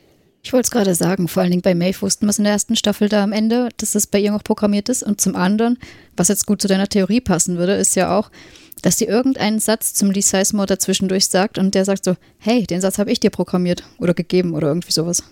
[0.42, 2.54] Ich wollte es gerade sagen, vor allen Dingen bei Maeve wussten wir es in der
[2.54, 5.02] ersten Staffel da am Ende, dass es bei ihr noch programmiert ist.
[5.02, 5.78] Und zum anderen,
[6.16, 8.30] was jetzt gut zu deiner Theorie passen würde, ist ja auch,
[8.80, 12.80] dass sie irgendeinen Satz zum Lee Sizemore dazwischendurch sagt und der sagt so, hey, den
[12.80, 15.22] Satz habe ich dir programmiert oder gegeben oder irgendwie sowas.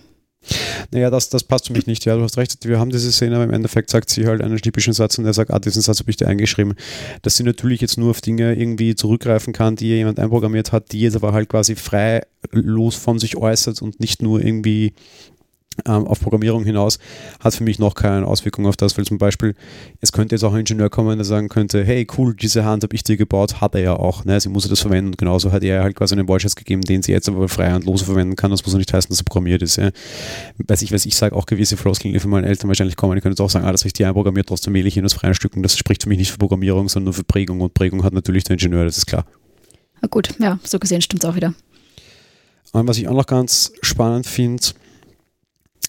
[0.91, 2.05] Naja, das, das passt für mich nicht.
[2.05, 2.65] Ja, du hast recht.
[2.65, 5.33] Wir haben diese Szene, aber im Endeffekt sagt sie halt einen typischen Satz und er
[5.33, 6.75] sagt, ah, diesen Satz habe ich dir eingeschrieben.
[7.21, 11.01] Dass sie natürlich jetzt nur auf Dinge irgendwie zurückgreifen kann, die jemand einprogrammiert hat, die
[11.01, 14.93] jetzt aber halt quasi frei los von sich äußert und nicht nur irgendwie
[15.85, 16.99] ähm, auf Programmierung hinaus,
[17.39, 19.55] hat für mich noch keine Auswirkung auf das, weil zum Beispiel,
[20.01, 22.95] es könnte jetzt auch ein Ingenieur kommen, der sagen könnte, hey cool, diese Hand habe
[22.95, 24.39] ich dir gebaut, hat er ja auch, ne?
[24.39, 27.11] sie muss das verwenden und genauso hat er halt quasi einen Voice gegeben, den sie
[27.11, 29.77] jetzt aber frei und lose verwenden kann, das muss nicht heißen, dass er programmiert ist.
[29.77, 29.91] Ja?
[30.57, 33.21] Weiß ich, was ich sage, auch gewisse Floskeln, die von meinen Eltern wahrscheinlich kommen, die
[33.21, 35.13] können jetzt auch sagen, ah, das habe ich dir einprogrammiert, trotzdem wähle ich ihn aus
[35.13, 38.03] freien Stücken, das spricht für mich nicht für Programmierung, sondern nur für Prägung und Prägung
[38.03, 39.25] hat natürlich der Ingenieur, das ist klar.
[40.01, 41.53] Na gut, ja, so gesehen stimmt es auch wieder.
[42.71, 44.63] Und was ich auch noch ganz spannend finde,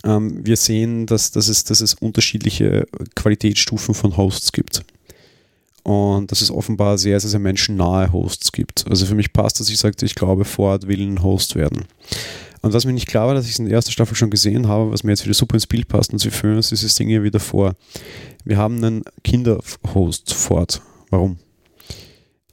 [0.04, 4.82] ähm, wir sehen, dass, dass, es, dass es unterschiedliche Qualitätsstufen von Hosts gibt.
[5.82, 8.84] Und dass es offenbar sehr, sehr, sehr menschennahe Hosts gibt.
[8.88, 11.84] Also für mich passt, dass ich sagte, ich glaube, Ford will ein Host werden.
[12.62, 14.68] Und was mir nicht klar war, dass ich es in der ersten Staffel schon gesehen
[14.68, 17.08] habe, was mir jetzt wieder super ins Bild passt, und sie führen uns dieses Ding
[17.08, 17.74] hier wieder vor.
[18.44, 20.82] Wir haben einen Kinderhost Ford.
[21.08, 21.38] Warum?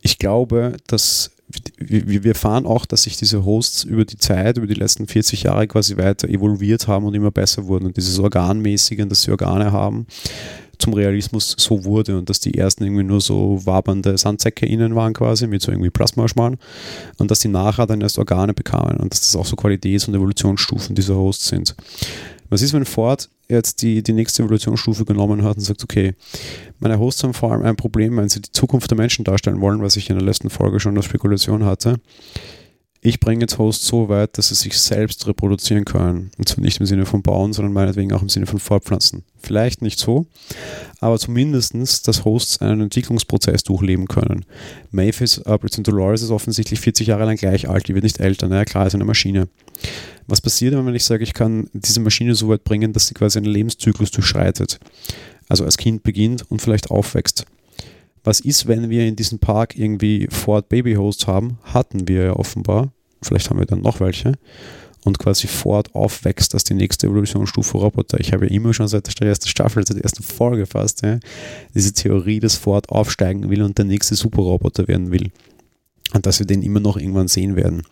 [0.01, 1.31] Ich glaube, dass
[1.77, 5.43] wir, wir fahren auch, dass sich diese Hosts über die Zeit, über die letzten 40
[5.43, 7.85] Jahre quasi weiter evolviert haben und immer besser wurden.
[7.85, 10.07] Und dieses Organmäßige, dass sie Organe haben,
[10.79, 15.13] zum Realismus so wurde und dass die ersten irgendwie nur so wabernde Sandsäcke innen waren
[15.13, 16.57] quasi mit so irgendwie Plasmaschmarrn
[17.17, 20.15] und dass die nachher dann erst Organe bekamen und dass das auch so Qualitäts- und
[20.15, 21.75] Evolutionsstufen dieser Hosts sind.
[22.49, 26.15] Was ist, wenn Ford jetzt die, die nächste Evolutionsstufe genommen hat und sagt, okay,
[26.79, 29.81] meine Hosts haben vor allem ein Problem, wenn sie die Zukunft der Menschen darstellen wollen,
[29.81, 31.99] was ich in der letzten Folge schon als Spekulation hatte.
[33.07, 36.29] Ich bringe jetzt Hosts so weit, dass sie sich selbst reproduzieren können.
[36.37, 39.23] Und zwar nicht im Sinne von bauen, sondern meinetwegen auch im Sinne von Fortpflanzen.
[39.37, 40.25] Vielleicht nicht so,
[40.99, 44.43] aber zumindest, dass Hosts einen Entwicklungsprozess durchleben können.
[44.91, 48.65] Mavis, äh, Dolores ist offensichtlich 40 Jahre lang gleich alt, die wird nicht älter, naja,
[48.65, 49.47] klar, ist eine Maschine.
[50.27, 53.37] Was passiert, wenn ich sage, ich kann diese Maschine so weit bringen, dass sie quasi
[53.37, 54.81] einen Lebenszyklus durchschreitet?
[55.47, 57.45] Also als Kind beginnt und vielleicht aufwächst.
[58.25, 61.59] Was ist, wenn wir in diesem Park irgendwie Ford Baby Host haben?
[61.63, 62.91] Hatten wir ja offenbar.
[63.21, 64.33] Vielleicht haben wir dann noch welche.
[65.03, 68.19] Und quasi Ford aufwächst als die nächste Evolutionsstufe Roboter.
[68.19, 71.19] Ich habe ja immer schon seit der ersten Staffel, seit der ersten Folge fast, ja,
[71.73, 75.31] diese Theorie, dass Ford aufsteigen will und der nächste Superroboter werden will.
[76.13, 77.83] Und dass wir den immer noch irgendwann sehen werden.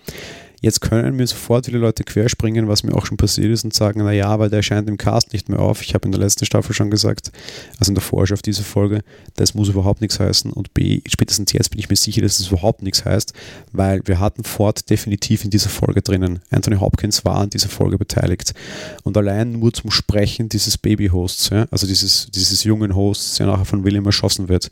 [0.66, 4.04] Jetzt können mir sofort viele Leute querspringen, was mir auch schon passiert ist, und sagen,
[4.04, 5.84] naja, aber der scheint im Cast nicht mehr auf.
[5.84, 7.32] Ich habe in der letzten Staffel schon gesagt,
[7.78, 9.04] also in der Vorschau auf diese Folge,
[9.36, 10.52] das muss überhaupt nichts heißen.
[10.52, 13.34] Und B, spätestens jetzt bin ich mir sicher, dass es überhaupt nichts heißt,
[13.74, 16.40] weil wir hatten Ford definitiv in dieser Folge drinnen.
[16.50, 18.56] Anthony Hopkins war an dieser Folge beteiligt.
[19.04, 23.66] Und allein nur zum Sprechen dieses Baby-Hosts, ja, also dieses, dieses jungen Hosts, der nachher
[23.66, 24.72] von William erschossen wird.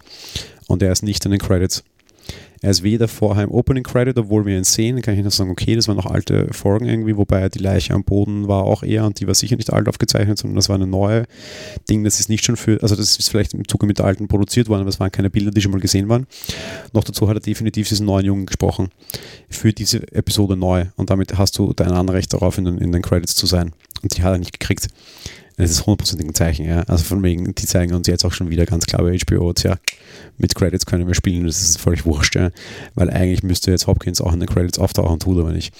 [0.65, 1.83] Und er ist nicht in den Credits.
[2.63, 5.51] Er ist weder vorher im Opening Credit, obwohl wir ihn sehen, kann ich noch sagen,
[5.51, 9.03] okay, das waren noch alte Folgen irgendwie, wobei die Leiche am Boden war auch eher
[9.03, 11.25] und die war sicher nicht alt aufgezeichnet, sondern das war eine neue
[11.89, 14.29] Ding, das ist nicht schon für, also das ist vielleicht im Zuge mit der alten
[14.29, 16.25] produziert worden, aber es waren keine Bilder, die schon mal gesehen waren.
[16.93, 18.91] Noch dazu hat er definitiv diesen neuen Jungen gesprochen
[19.49, 23.01] für diese Episode neu und damit hast du dein Anrecht darauf, in den, in den
[23.01, 23.73] Credits zu sein.
[24.01, 24.87] Und die hat er nicht gekriegt.
[25.57, 26.81] Das ist hundertprozentig ein Zeichen, ja.
[26.81, 29.77] Also von wegen, die zeigen uns jetzt auch schon wieder ganz klar bei HBO, tja,
[30.37, 32.51] mit Credits können wir spielen, das ist völlig wurscht, ja.
[32.95, 35.73] Weil eigentlich müsste jetzt Hopkins auch in den Credits auftauchen, tut aber nicht.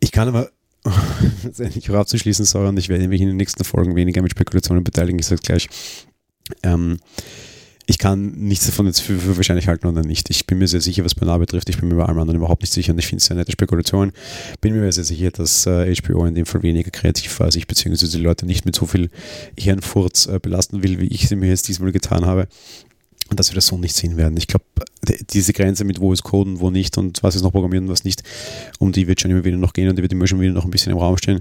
[0.00, 0.50] Ich kann aber
[1.44, 4.32] das endlich auch abzuschließen, sorry, und ich werde mich in den nächsten Folgen weniger mit
[4.32, 5.68] Spekulationen beteiligen, ich sage gleich.
[6.62, 6.98] Ähm,
[7.92, 10.30] ich kann nichts davon jetzt für, für, wahrscheinlich halten oder nicht.
[10.30, 11.68] Ich bin mir sehr sicher, was Bernard betrifft.
[11.68, 13.52] Ich bin mir bei allem anderen überhaupt nicht sicher und ich finde es eine nette
[13.52, 14.12] Spekulation.
[14.62, 17.66] Bin mir sehr sicher, dass äh, HBO in dem Fall weniger kreativ war als ich,
[17.66, 19.10] beziehungsweise die Leute nicht mit so viel
[19.58, 22.48] Hirnfurz äh, belasten will, wie ich sie mir jetzt diesmal getan habe.
[23.28, 24.38] Und dass wir das so nicht sehen werden.
[24.38, 24.64] Ich glaube,
[25.28, 27.92] diese Grenze mit wo ist Code und wo nicht und was ist noch programmieren und
[27.92, 28.22] was nicht,
[28.78, 30.64] um die wird schon immer wieder noch gehen und die wird immer schon wieder noch
[30.64, 31.40] ein bisschen im Raum stehen.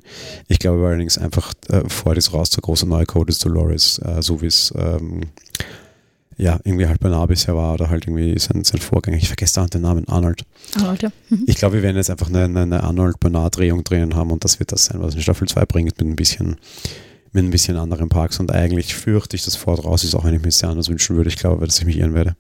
[0.50, 4.22] Ich glaube allerdings einfach äh, vor das raus der große neue Code ist Dolores, äh,
[4.22, 5.22] so wie es ähm,
[6.38, 9.18] ja, irgendwie halt bei bisher war oder halt irgendwie sein, sein Vorgänger.
[9.18, 10.44] Ich vergesse da den Namen, Arnold.
[10.76, 11.12] Arnold, ja.
[11.30, 11.44] Mhm.
[11.48, 14.72] Ich glaube, wir werden jetzt einfach eine, eine Arnold Bernard-Drehung drinnen haben und das wird
[14.72, 16.58] das sein, was in Staffel 2 bringt mit ein bisschen
[17.34, 20.34] mit ein bisschen anderen Parks und eigentlich fürchte ich, dass Ford raus ist, auch wenn
[20.34, 21.30] ich mir sehr anders wünschen würde.
[21.30, 22.36] Ich glaube, dass ich mich irren werde.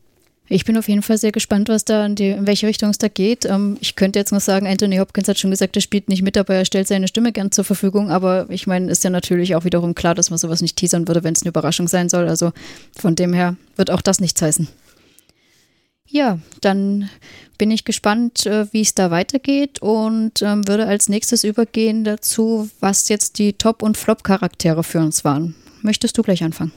[0.53, 2.97] Ich bin auf jeden Fall sehr gespannt, was da in, die, in welche Richtung es
[2.97, 3.45] da geht.
[3.45, 6.35] Ähm, ich könnte jetzt noch sagen, Anthony Hopkins hat schon gesagt, er spielt nicht mit,
[6.35, 8.11] aber er stellt seine Stimme gern zur Verfügung.
[8.11, 11.23] Aber ich meine, ist ja natürlich auch wiederum klar, dass man sowas nicht teasern würde,
[11.23, 12.27] wenn es eine Überraschung sein soll.
[12.27, 12.51] Also
[12.93, 14.67] von dem her wird auch das nichts heißen.
[16.05, 17.09] Ja, dann
[17.57, 22.69] bin ich gespannt, äh, wie es da weitergeht und ähm, würde als nächstes übergehen dazu,
[22.81, 25.55] was jetzt die Top- und Flop-Charaktere für uns waren.
[25.81, 26.73] Möchtest du gleich anfangen?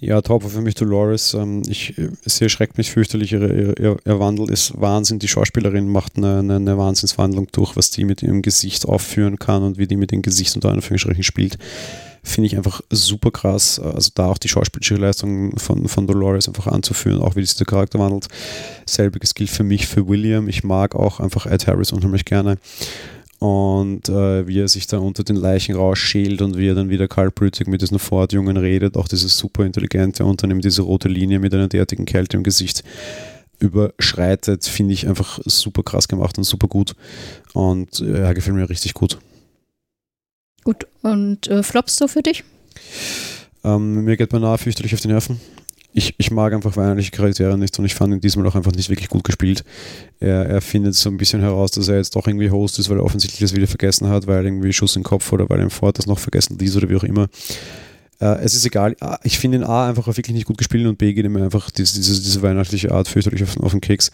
[0.00, 1.34] Ja, Top war für mich Dolores.
[1.34, 1.94] Ähm, ich,
[2.24, 3.32] sie erschreckt mich fürchterlich.
[3.32, 5.18] Ihr, ihr, ihr, Wandel ist Wahnsinn.
[5.18, 9.64] Die Schauspielerin macht eine, eine, eine, Wahnsinnswandlung durch, was die mit ihrem Gesicht aufführen kann
[9.64, 11.58] und wie die mit dem Gesicht unter Anführungsstrichen spielt.
[12.22, 13.80] Finde ich einfach super krass.
[13.80, 17.66] Also da auch die schauspielerische Leistung von, von Dolores einfach anzuführen, auch wie sich der
[17.66, 18.28] Charakter wandelt.
[18.86, 20.48] Selbiges gilt für mich für William.
[20.48, 22.58] Ich mag auch einfach Ed Harris unheimlich gerne
[23.38, 27.06] und äh, wie er sich da unter den Leichen rausschält und wie er dann wieder
[27.06, 31.68] kaltblütig mit diesen Ford-Jungen redet, auch dieses super intelligente Unternehmen, diese rote Linie mit einer
[31.68, 32.82] derartigen Kälte im Gesicht
[33.60, 36.94] überschreitet, finde ich einfach super krass gemacht und super gut
[37.54, 39.18] und äh, ja, gefällt mir richtig gut.
[40.64, 42.44] Gut, und äh, Flops so für dich?
[43.64, 45.40] Ähm, mir geht man nahe fürchterlich auf die Nerven
[45.92, 48.88] ich, ich mag einfach weinerliche Charaktere nicht und ich fand ihn diesmal auch einfach nicht
[48.88, 49.64] wirklich gut gespielt.
[50.20, 52.98] Er, er findet so ein bisschen heraus, dass er jetzt doch irgendwie Host ist, weil
[52.98, 55.70] er offensichtlich das wieder vergessen hat, weil irgendwie Schuss im Kopf oder weil er im
[55.70, 57.28] Fort das noch vergessen ließ oder wie auch immer.
[58.20, 58.96] Äh, es ist egal.
[59.22, 61.96] Ich finde ihn A einfach wirklich nicht gut gespielt und B geht ihm einfach diese,
[61.96, 64.10] diese, diese weihnachtliche Art fürchterlich auf, auf den Keks.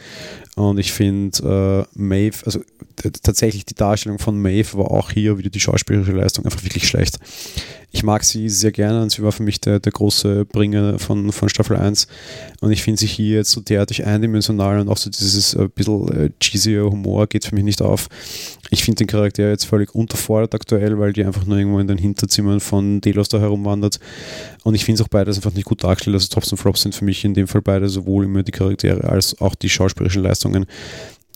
[0.56, 2.60] Und ich finde äh, Maeve, also
[3.22, 7.18] tatsächlich die Darstellung von Maeve war auch hier wieder die schauspielerische Leistung einfach wirklich schlecht.
[7.94, 11.30] Ich mag sie sehr gerne und sie war für mich der, der große Bringer von,
[11.30, 12.08] von Staffel 1.
[12.60, 16.08] Und ich finde sie hier jetzt so derartig eindimensional und auch so dieses äh, bisschen
[16.08, 18.08] äh, cheesy Humor geht für mich nicht auf.
[18.70, 21.98] Ich finde den Charakter jetzt völlig unterfordert aktuell, weil die einfach nur irgendwo in den
[21.98, 24.00] Hinterzimmern von Delos da herumwandert.
[24.64, 26.14] Und ich finde es auch beides einfach nicht gut dargestellt.
[26.14, 29.04] Also Tops und Flops sind für mich in dem Fall beide sowohl immer die Charaktere
[29.04, 30.66] als auch die schauspielerischen Leistungen.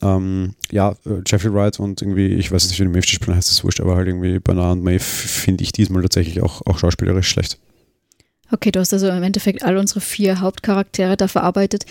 [0.01, 3.51] Ähm, ja, äh, Jeffrey Wright und irgendwie, ich weiß nicht, wie die Maeve spielen, heißt
[3.51, 7.29] es wurscht, aber halt irgendwie Bernard und Maeve finde ich diesmal tatsächlich auch, auch schauspielerisch
[7.29, 7.59] schlecht.
[8.51, 11.85] Okay, du hast also im Endeffekt all unsere vier Hauptcharaktere da verarbeitet.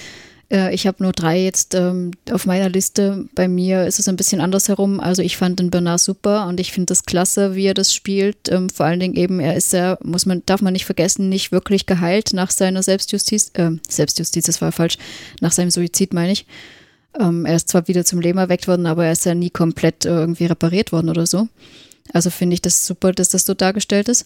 [0.49, 3.26] Äh, ich habe nur drei jetzt ähm, auf meiner Liste.
[3.36, 4.99] Bei mir ist es ein bisschen andersherum.
[4.99, 8.49] Also ich fand den Bernard super und ich finde das klasse, wie er das spielt.
[8.49, 11.51] Ähm, vor allen Dingen eben, er ist ja, muss man, darf man nicht vergessen, nicht
[11.51, 13.51] wirklich geheilt nach seiner Selbstjustiz.
[13.53, 14.97] Äh, Selbstjustiz, das war falsch.
[15.41, 16.45] Nach seinem Suizid meine ich.
[17.20, 20.05] Ähm, er ist zwar wieder zum Leben erweckt worden, aber er ist ja nie komplett
[20.05, 21.47] äh, irgendwie repariert worden oder so.
[22.13, 24.26] Also finde ich das super, dass das so dargestellt ist.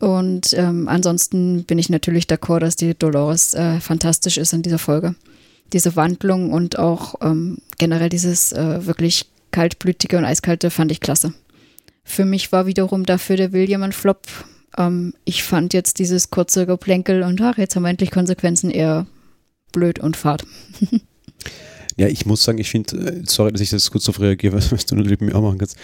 [0.00, 4.78] Und ähm, ansonsten bin ich natürlich d'accord, dass die Dolores äh, fantastisch ist in dieser
[4.78, 5.14] Folge.
[5.72, 11.34] Diese Wandlung und auch ähm, generell dieses äh, wirklich kaltblütige und eiskalte fand ich klasse.
[12.02, 14.26] Für mich war wiederum dafür der William ein Flop.
[14.76, 19.06] Ähm, ich fand jetzt dieses kurze Geplänkel und ach, jetzt haben wir endlich Konsequenzen eher
[19.72, 20.44] blöd und fad.
[22.00, 24.86] Ja, ich muss sagen, ich finde, äh, sorry, dass ich das kurz darauf reagiere, was
[24.86, 25.76] du nur mit mir auch machen kannst.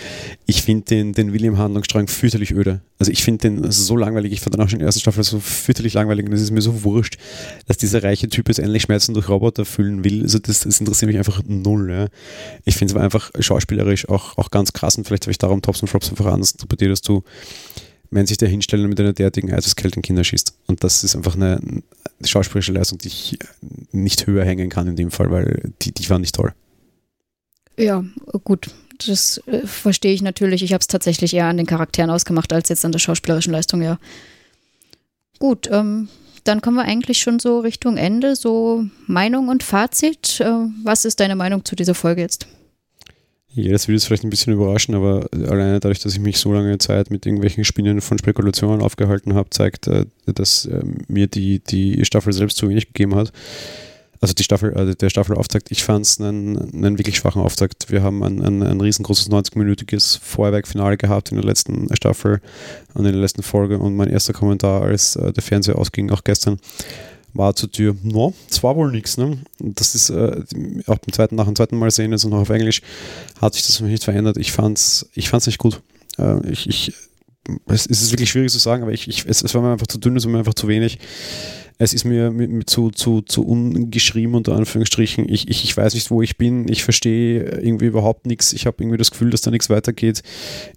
[0.47, 2.81] Ich finde den, den William-Handlungsstrang fürchterlich öde.
[2.99, 5.23] Also ich finde den so langweilig, ich fand dann auch schon in der ersten Staffel
[5.25, 7.19] so fürchterlich langweilig und es ist mir so wurscht,
[7.67, 10.23] dass dieser reiche Typ jetzt endlich Schmerzen durch Roboter fühlen will.
[10.23, 11.91] Also das, das interessiert mich einfach null.
[11.91, 12.09] Ja.
[12.65, 15.61] Ich finde es aber einfach schauspielerisch auch, auch ganz krass und vielleicht habe ich darum
[15.61, 17.25] Tops und Flops einfach anders interpretiert, dass du
[18.11, 20.55] wenn sich der hinstellen mit einer derartigen Eiseskälte in Kinder schießt.
[20.69, 21.61] Und das ist einfach eine
[22.25, 23.39] schauspielerische Leistung, die ich
[23.93, 26.53] nicht höher hängen kann in dem Fall, weil die, die war nicht toll.
[27.79, 28.05] Ja,
[28.45, 28.71] gut.
[29.07, 30.63] Das äh, verstehe ich natürlich.
[30.63, 33.83] Ich habe es tatsächlich eher an den Charakteren ausgemacht, als jetzt an der schauspielerischen Leistung,
[33.83, 33.99] ja.
[35.39, 36.09] Gut, ähm,
[36.45, 38.37] dann kommen wir eigentlich schon so Richtung Ende.
[38.37, 40.41] So Meinung und Fazit.
[40.41, 40.51] Äh,
[40.85, 42.47] was ist deine Meinung zu dieser Folge jetzt?
[43.57, 46.53] Ja, das wird jetzt vielleicht ein bisschen überraschen, aber alleine dadurch, dass ich mich so
[46.53, 51.61] lange Zeit mit irgendwelchen Spinnen von Spekulationen aufgehalten habe, zeigt, äh, dass äh, mir die,
[51.61, 53.33] die Staffel selbst zu wenig gegeben hat.
[54.21, 57.91] Also die Staffel, also der Staffelauftakt, ich fand es einen, einen wirklich schwachen Auftakt.
[57.91, 62.43] Wir haben ein, ein, ein riesengroßes 90-minütiges Feuerwerkfinale gehabt in der letzten Staffel
[62.93, 66.25] und in der letzten Folge und mein erster Kommentar, als äh, der Fernseher ausging, auch
[66.25, 66.59] gestern,
[67.37, 69.17] war zur Tür, no, es war wohl nichts.
[69.17, 69.39] Ne?
[69.59, 70.43] Das ist äh,
[70.87, 72.83] auch beim zweiten, nach dem zweiten Mal sehen, also noch auf Englisch,
[73.41, 74.37] hat sich das nicht verändert.
[74.37, 75.83] Ich fand's, ich fand's nicht gut.
[76.19, 76.93] Äh, ich, ich,
[77.67, 79.99] es ist wirklich schwierig zu sagen, aber ich, ich, es, es war mir einfach zu
[79.99, 80.99] dünn, es war mir einfach zu wenig.
[81.79, 85.29] es ist mir mit, mit zu, zu, zu ungeschrieben, unter Anführungsstrichen.
[85.29, 86.69] Ich, ich, ich weiß nicht, wo ich bin.
[86.69, 88.53] Ich verstehe irgendwie überhaupt nichts.
[88.53, 90.23] Ich habe irgendwie das Gefühl, dass da nichts weitergeht.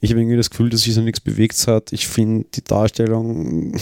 [0.01, 1.93] Ich habe irgendwie das Gefühl, dass sich da nichts bewegt hat.
[1.93, 3.74] Ich finde die Darstellung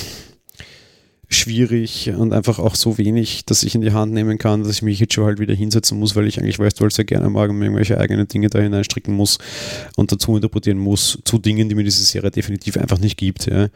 [1.29, 4.81] schwierig und einfach auch so wenig, dass ich in die Hand nehmen kann, dass ich
[4.81, 7.61] mich jetzt schon halt wieder hinsetzen muss, weil ich eigentlich Westworld sehr gerne mag und
[7.61, 9.37] irgendwelche eigenen Dinge da hineinstricken muss
[9.97, 13.47] und dazu interpretieren muss zu Dingen, die mir diese Serie definitiv einfach nicht gibt.
[13.47, 13.67] Ja.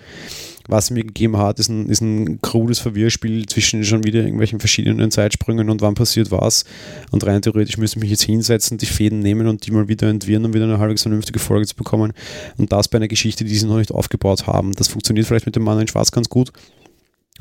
[0.67, 5.11] Was mir gegeben hat, ist ein, ist ein krudes Verwirrspiel zwischen schon wieder irgendwelchen verschiedenen
[5.11, 6.63] Zeitsprüngen und wann passiert was.
[7.09, 10.07] Und rein theoretisch müsste ich mich jetzt hinsetzen, die Fäden nehmen und die mal wieder
[10.07, 12.13] entwirren, um wieder eine halbwegs vernünftige Folge zu bekommen.
[12.57, 14.71] Und das bei einer Geschichte, die sie noch nicht aufgebaut haben.
[14.73, 16.53] Das funktioniert vielleicht mit dem Mann in Schwarz ganz gut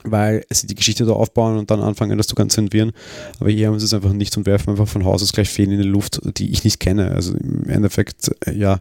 [0.05, 2.93] weil sie die Geschichte da aufbauen und dann anfangen, das zu konzentrieren.
[3.39, 5.73] Aber hier haben sie es einfach nicht und werfen einfach von Haus aus gleich Fehlen
[5.73, 7.13] in die Luft, die ich nicht kenne.
[7.13, 8.81] Also im Endeffekt, äh, ja,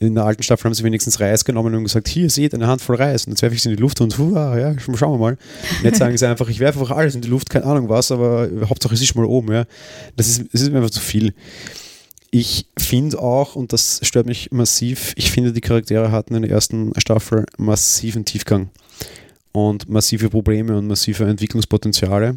[0.00, 2.96] in der alten Staffel haben sie wenigstens Reis genommen und gesagt, hier seht eine Handvoll
[2.96, 5.32] Reis und jetzt werfe ich es in die Luft und hurra, ja, schauen wir mal.
[5.78, 8.12] Und jetzt sagen sie einfach, ich werfe einfach alles in die Luft, keine Ahnung was,
[8.12, 9.64] aber Hauptsache es ist mal oben, ja.
[10.16, 11.34] Das ist, das ist mir einfach zu viel.
[12.30, 16.50] Ich finde auch, und das stört mich massiv, ich finde, die Charaktere hatten in der
[16.50, 18.70] ersten Staffel massiven Tiefgang
[19.58, 22.36] und massive Probleme und massive Entwicklungspotenziale.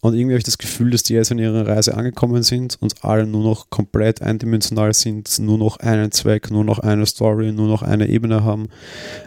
[0.00, 3.02] Und irgendwie habe ich das Gefühl, dass die jetzt in ihrer Reise angekommen sind und
[3.02, 7.68] alle nur noch komplett eindimensional sind, nur noch einen Zweck, nur noch eine Story, nur
[7.68, 8.68] noch eine Ebene haben.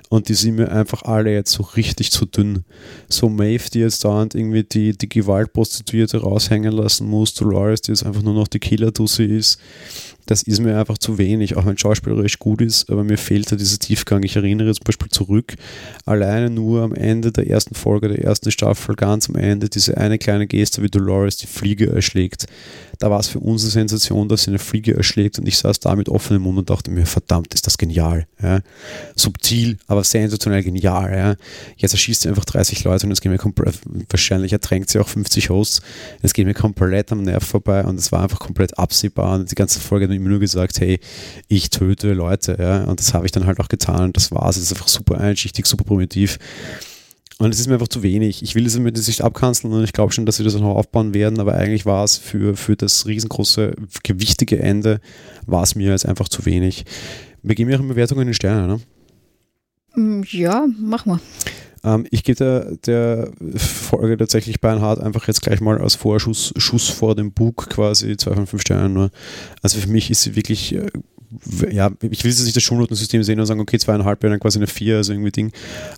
[0.10, 2.64] Und die sind mir einfach alle jetzt so richtig zu dünn.
[3.10, 8.06] So Maeve, die jetzt dauernd irgendwie die, die Gewaltprostituierte raushängen lassen muss, Dolores, die jetzt
[8.06, 9.60] einfach nur noch die Killer-Dussi ist
[10.28, 13.56] das ist mir einfach zu wenig, auch wenn schauspielerisch gut ist, aber mir fehlt da
[13.56, 14.24] dieser Tiefgang.
[14.24, 15.56] Ich erinnere zum Beispiel zurück,
[16.06, 20.18] alleine nur am Ende der ersten Folge der ersten Staffel, ganz am Ende, diese eine
[20.18, 22.46] kleine Geste, wie Dolores die Fliege erschlägt
[23.00, 25.80] da war es für uns eine Sensation, dass sie eine Fliege erschlägt und ich saß
[25.80, 28.28] da mit offenem Mund und dachte mir, verdammt, ist das genial.
[28.42, 28.62] Ja.
[29.16, 31.16] Subtil, aber sensationell genial.
[31.16, 31.36] Ja.
[31.78, 33.80] Jetzt erschießt sie einfach 30 Leute und es geht mir komplett,
[34.10, 35.82] wahrscheinlich ertränkt sie auch 50 Hosts.
[36.22, 39.56] Es geht mir komplett am Nerv vorbei und es war einfach komplett absehbar und die
[39.56, 41.00] ganze Folge hat mir nur gesagt, hey,
[41.48, 42.58] ich töte Leute.
[42.60, 42.84] Ja.
[42.86, 44.58] Und das habe ich dann halt auch getan und das war es.
[44.58, 46.40] Es ist einfach super einschichtig, super primitiv.
[47.40, 48.42] Und es ist mir einfach zu wenig.
[48.42, 50.76] Ich will es mit der Sicht abkanzeln und ich glaube schon, dass wir das noch
[50.76, 55.00] aufbauen werden, aber eigentlich war es für, für das riesengroße, gewichtige Ende,
[55.46, 56.86] war es mir jetzt einfach zu wenig.
[57.44, 58.80] Wir geben ihre Bewertungen in Sterne, ne?
[59.96, 61.20] Mm, ja, mach mal.
[61.84, 66.90] Ähm, ich gebe der, der Folge tatsächlich Beinhard einfach jetzt gleich mal als Vorschuss Schuss
[66.90, 69.12] vor dem Bug quasi zwei von fünf Sternen nur.
[69.62, 70.88] Also für mich ist sie wirklich äh,
[71.72, 74.60] ja, ich will jetzt nicht das Schulnotensystem sehen und sagen, okay, zweieinhalb wäre dann quasi
[74.60, 75.52] eine vier, also irgendwie Ding.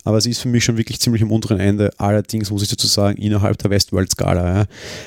[0.03, 1.91] Aber sie ist für mich schon wirklich ziemlich am unteren Ende.
[1.97, 4.59] Allerdings muss ich dazu sagen, innerhalb der Westworld-Skala.
[4.59, 4.65] Ja.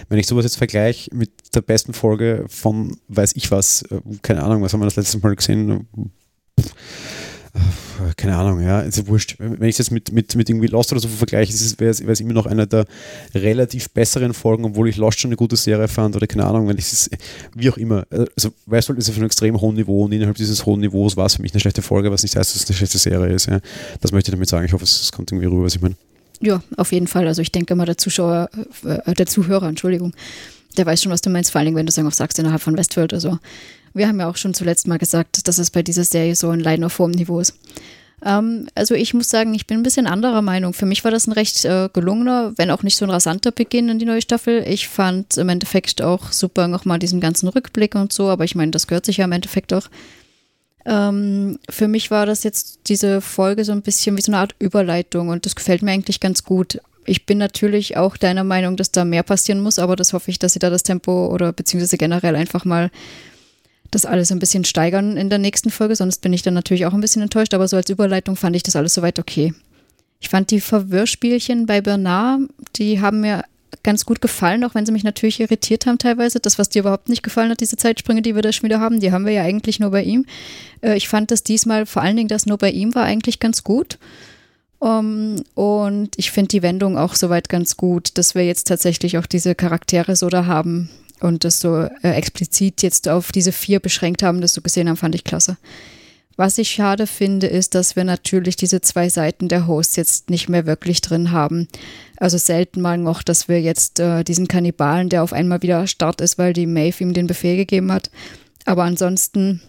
[0.09, 4.43] Wenn ich sowas jetzt vergleiche mit der besten Folge von weiß ich was, äh, keine
[4.43, 5.89] Ahnung, was haben wir das letzte Mal gesehen?
[6.61, 6.73] Pff
[8.16, 9.36] keine Ahnung, ja, ist ja wurscht.
[9.38, 12.32] Wenn ich es jetzt mit, mit, mit irgendwie Lost oder so vergleiche, wäre es immer
[12.32, 12.86] noch eine der
[13.34, 16.78] relativ besseren Folgen, obwohl ich Lost schon eine gute Serie fand oder keine Ahnung, wenn
[16.78, 17.11] ich es,
[17.55, 18.07] wie auch immer.
[18.11, 21.36] Also Westworld ist auf einem extrem hohen Niveau und innerhalb dieses hohen Niveaus war es
[21.36, 23.46] für mich eine schlechte Folge, was nicht heißt, dass es eine schlechte Serie ist.
[23.46, 23.61] Ja.
[24.00, 24.64] Das möchte ich damit sagen.
[24.64, 25.94] Ich hoffe, es kommt irgendwie rüber, was ich meine.
[26.40, 27.26] Ja, auf jeden Fall.
[27.26, 28.48] Also ich denke mal, der Zuschauer,
[28.84, 30.14] äh, der Zuhörer, Entschuldigung,
[30.76, 32.76] der weiß schon, was du meinst, vor Dingen, wenn du sagen auch sagst, innerhalb von
[32.76, 33.38] Westworld oder so.
[33.95, 36.61] Wir haben ja auch schon zuletzt mal gesagt, dass es bei dieser Serie so ein
[36.61, 37.55] Leiden auf hohem Niveau ist.
[38.24, 40.72] Ähm, also ich muss sagen, ich bin ein bisschen anderer Meinung.
[40.72, 43.88] Für mich war das ein recht äh, gelungener, wenn auch nicht so ein rasanter Beginn
[43.88, 44.64] in die neue Staffel.
[44.66, 48.70] Ich fand im Endeffekt auch super nochmal diesen ganzen Rückblick und so, aber ich meine,
[48.70, 49.88] das gehört sich ja im Endeffekt auch.
[50.84, 54.55] Ähm, für mich war das jetzt diese Folge so ein bisschen wie so eine Art
[54.59, 56.80] Überleitung und das gefällt mir eigentlich ganz gut.
[57.05, 60.38] Ich bin natürlich auch deiner Meinung, dass da mehr passieren muss, aber das hoffe ich,
[60.38, 62.90] dass sie da das Tempo oder beziehungsweise generell einfach mal
[63.93, 66.95] das alles ein bisschen steigern in der nächsten Folge, sonst bin ich dann natürlich auch
[66.95, 69.55] ein bisschen enttäuscht, aber so als Überleitung fand ich das alles soweit okay.
[70.20, 72.43] Ich fand die Verwirrspielchen bei Bernard,
[72.76, 73.45] die haben mir
[73.82, 76.40] ganz gut gefallen, auch wenn sie mich natürlich irritiert haben teilweise.
[76.40, 79.01] Das, was dir überhaupt nicht gefallen hat, diese Zeitsprünge, die wir da schon wieder haben,
[79.01, 80.26] die haben wir ja eigentlich nur bei ihm.
[80.82, 83.64] Äh, ich fand das diesmal, vor allen Dingen das nur bei ihm war eigentlich ganz
[83.64, 83.99] gut.
[84.78, 89.26] Um, und ich finde die Wendung auch soweit ganz gut, dass wir jetzt tatsächlich auch
[89.26, 90.90] diese Charaktere so da haben,
[91.23, 94.97] und das so äh, explizit jetzt auf diese vier beschränkt haben, das so gesehen haben,
[94.97, 95.57] fand ich klasse.
[96.37, 100.49] Was ich schade finde, ist, dass wir natürlich diese zwei Seiten der Hosts jetzt nicht
[100.49, 101.68] mehr wirklich drin haben.
[102.16, 106.20] Also selten mal noch, dass wir jetzt äh, diesen Kannibalen, der auf einmal wieder Start
[106.20, 108.11] ist, weil die Maeve ihm den Befehl gegeben hat.
[108.64, 109.61] Aber ansonsten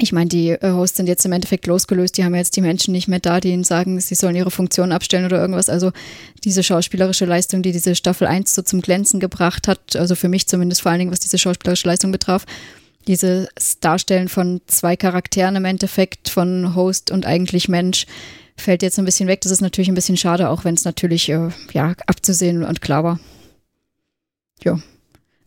[0.00, 2.92] ich meine, die äh, Hosts sind jetzt im Endeffekt losgelöst, die haben jetzt die Menschen
[2.92, 5.68] nicht mehr da, die ihnen sagen, sie sollen ihre Funktion abstellen oder irgendwas.
[5.68, 5.92] Also
[6.44, 10.46] diese schauspielerische Leistung, die diese Staffel 1 so zum Glänzen gebracht hat, also für mich
[10.46, 12.44] zumindest vor allen Dingen, was diese schauspielerische Leistung betraf,
[13.06, 13.48] dieses
[13.80, 18.06] Darstellen von zwei Charakteren im Endeffekt, von Host und eigentlich Mensch,
[18.56, 19.40] fällt jetzt ein bisschen weg.
[19.40, 23.04] Das ist natürlich ein bisschen schade, auch wenn es natürlich äh, ja, abzusehen und klar
[23.04, 23.20] war.
[24.62, 24.78] Ja.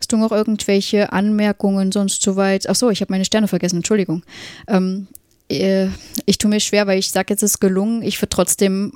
[0.01, 2.67] Hast du noch irgendwelche Anmerkungen sonst soweit?
[2.67, 4.23] Ach so, ich habe meine Sterne vergessen, Entschuldigung.
[4.67, 5.05] Ähm,
[5.47, 5.89] äh,
[6.25, 8.01] ich tue mir schwer, weil ich sage, jetzt ist gelungen.
[8.01, 8.93] Ich würde trotzdem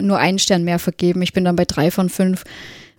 [0.00, 1.22] nur einen Stern mehr vergeben.
[1.22, 2.42] Ich bin dann bei drei von fünf,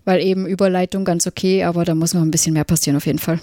[0.06, 3.20] weil eben Überleitung ganz okay, aber da muss noch ein bisschen mehr passieren auf jeden
[3.20, 3.42] Fall.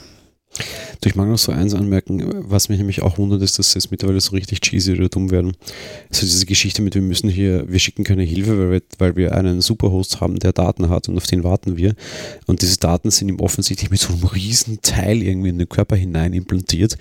[1.04, 3.92] Ich mag noch so eins anmerken, was mich nämlich auch wundert, ist, dass sie jetzt
[3.92, 5.52] mittlerweile so richtig cheesy oder dumm werden.
[6.10, 9.34] Also diese Geschichte mit, wir müssen hier, wir schicken keine Hilfe, weil wir, weil wir
[9.36, 11.94] einen Superhost haben, der Daten hat und auf den warten wir.
[12.46, 15.94] Und diese Daten sind ihm offensichtlich mit so einem riesen Teil irgendwie in den Körper
[15.94, 16.96] hinein implantiert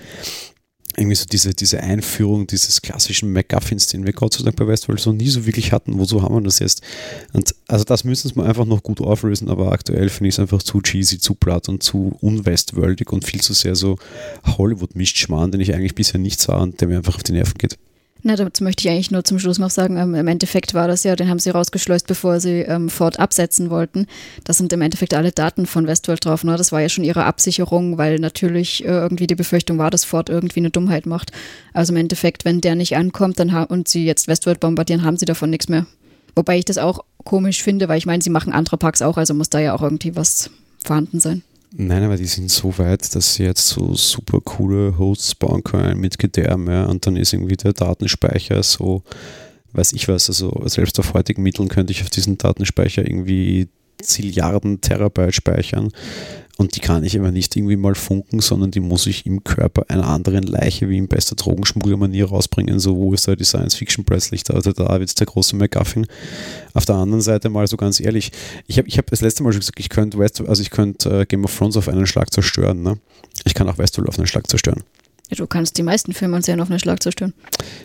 [0.97, 4.99] irgendwie so diese, diese Einführung dieses klassischen MacGuffins, den wir Gott sei Dank bei Westworld
[4.99, 5.97] so nie so wirklich hatten.
[5.99, 6.81] Wozu haben wir das jetzt?
[7.33, 10.63] Und also das müssen wir einfach noch gut auflösen, aber aktuell finde ich es einfach
[10.63, 13.97] zu cheesy, zu platt und zu unwestworldig und viel zu sehr so
[14.45, 17.77] Hollywood-Mischschmarrn, den ich eigentlich bisher nicht sah und der mir einfach auf die Nerven geht.
[18.27, 21.03] Na, dazu möchte ich eigentlich nur zum Schluss noch sagen, ähm, im Endeffekt war das
[21.03, 24.07] ja, den haben sie rausgeschleust, bevor sie ähm, Ford absetzen wollten.
[24.45, 26.43] Das sind im Endeffekt alle Daten von Westworld drauf.
[26.43, 26.57] Ne?
[26.57, 30.29] Das war ja schon ihre Absicherung, weil natürlich äh, irgendwie die Befürchtung war, dass Ford
[30.29, 31.33] irgendwie eine Dummheit macht.
[31.71, 35.25] Also im Endeffekt, wenn der nicht ankommt dann und sie jetzt Westworld bombardieren, haben sie
[35.25, 35.85] davon nichts mehr.
[36.35, 39.35] Wobei ich das auch komisch finde, weil ich meine, sie machen andere Parks auch, also
[39.35, 40.49] muss da ja auch irgendwie was
[40.83, 41.43] vorhanden sein.
[41.77, 45.99] Nein, aber die sind so weit, dass sie jetzt so super coole Hosts bauen können
[45.99, 49.03] mit Gedärme und dann ist irgendwie der Datenspeicher so,
[49.73, 53.67] weiß ich was, also selbst auf heutigen Mitteln könnte ich auf diesen Datenspeicher irgendwie
[54.01, 55.91] Zilliarden Terabyte speichern.
[56.57, 59.85] Und die kann ich immer nicht irgendwie mal funken, sondern die muss ich im Körper
[59.89, 62.79] einer anderen Leiche wie in bester Drogenschmugglermanier rausbringen.
[62.79, 64.53] So, wo ist da die Science-Fiction-Presslichter?
[64.53, 66.07] Also da wird es der große McGuffin.
[66.73, 68.31] Auf der anderen Seite mal so ganz ehrlich,
[68.67, 71.21] ich habe ich hab das letzte Mal schon gesagt, ich könnte West, also ich könnte
[71.21, 72.81] äh, Game of Thrones auf einen Schlag zerstören.
[72.81, 72.99] Ne?
[73.43, 74.83] Ich kann auch Westworld auf einen Schlag zerstören.
[75.29, 77.33] Du kannst die meisten Filme und Serien auf einen Schlag zerstören.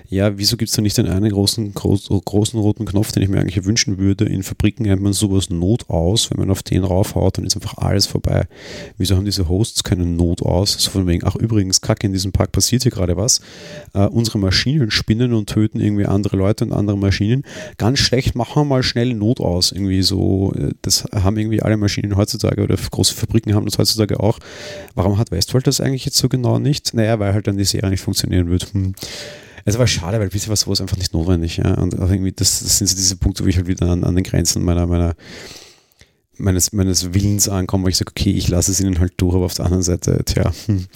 [0.08, 3.28] Ja, wieso gibt es da nicht den einen großen, groß, großen roten Knopf, den ich
[3.28, 4.26] mir eigentlich wünschen würde?
[4.26, 6.30] In Fabriken nennt man sowas Not aus.
[6.30, 8.46] Wenn man auf den raufhaut, dann ist einfach alles vorbei.
[8.98, 10.74] Wieso haben diese Hosts keinen Not aus?
[10.74, 13.40] So von wegen, ach übrigens, kacke, in diesem Park passiert hier gerade was.
[13.94, 17.44] Äh, unsere Maschinen spinnen und töten irgendwie andere Leute und andere Maschinen.
[17.78, 19.72] Ganz schlecht, machen wir mal schnell Not aus.
[19.72, 24.20] Irgendwie so, äh, das haben irgendwie alle Maschinen heutzutage oder große Fabriken haben das heutzutage
[24.20, 24.38] auch.
[24.94, 26.92] Warum hat Westworld das eigentlich jetzt so genau nicht?
[26.92, 28.72] Naja, weil weil halt dann die Serie nicht funktionieren wird.
[28.72, 28.94] Hm.
[29.64, 31.58] Es war schade, weil bisher war sowas einfach nicht notwendig.
[31.58, 31.74] Ja?
[31.74, 34.24] Und irgendwie das, das, sind so diese Punkte, wo ich halt wieder an, an den
[34.24, 35.14] Grenzen meiner, meiner
[36.38, 39.44] meines, meines Willens ankomme, wo ich sage, okay, ich lasse es ihnen halt durch, aber
[39.44, 40.86] auf der anderen Seite, tja, hm,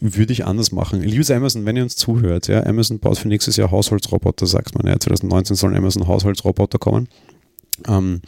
[0.00, 1.02] würde ich anders machen.
[1.02, 4.86] Liebes Amazon, wenn ihr uns zuhört, ja, Amazon baut für nächstes Jahr Haushaltsroboter, sagt man,
[4.86, 7.08] ja, 2019 sollen Amazon Haushaltsroboter kommen.
[7.86, 8.20] Ähm,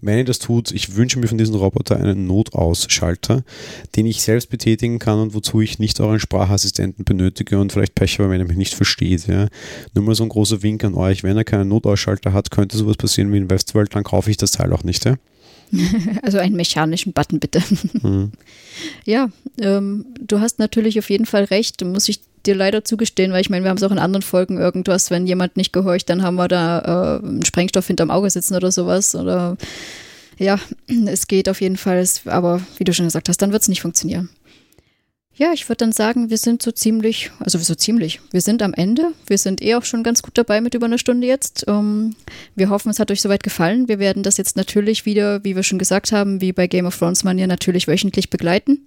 [0.00, 3.44] wenn ihr das tut, ich wünsche mir von diesem Roboter einen Notausschalter,
[3.96, 8.18] den ich selbst betätigen kann und wozu ich nicht euren Sprachassistenten benötige und vielleicht Pech
[8.18, 9.26] habe, wenn er mich nicht versteht.
[9.26, 9.48] Ja.
[9.94, 12.96] Nur mal so ein großer Wink an euch, wenn er keinen Notausschalter hat, könnte sowas
[12.96, 15.04] passieren wie in Westworld, dann kaufe ich das Teil auch nicht.
[15.04, 15.16] Ja.
[16.22, 17.62] Also einen mechanischen Button bitte.
[18.02, 18.32] Mhm.
[19.04, 19.28] Ja,
[19.60, 23.50] ähm, du hast natürlich auf jeden Fall recht, muss ich dir leider zugestehen, weil ich
[23.50, 26.36] meine, wir haben es auch in anderen Folgen irgendwas, wenn jemand nicht gehorcht, dann haben
[26.36, 29.14] wir da äh, einen Sprengstoff hinterm Auge sitzen oder sowas.
[29.14, 29.56] Oder
[30.38, 30.58] ja,
[31.06, 33.82] es geht auf jeden Fall, aber wie du schon gesagt hast, dann wird es nicht
[33.82, 34.30] funktionieren.
[35.34, 38.74] Ja, ich würde dann sagen, wir sind so ziemlich, also so ziemlich, wir sind am
[38.74, 39.12] Ende.
[39.28, 41.64] Wir sind eh auch schon ganz gut dabei mit über einer Stunde jetzt.
[41.68, 42.16] Ähm,
[42.56, 43.86] wir hoffen, es hat euch soweit gefallen.
[43.86, 46.98] Wir werden das jetzt natürlich wieder, wie wir schon gesagt haben, wie bei Game of
[46.98, 48.80] Thrones Manier, natürlich wöchentlich begleiten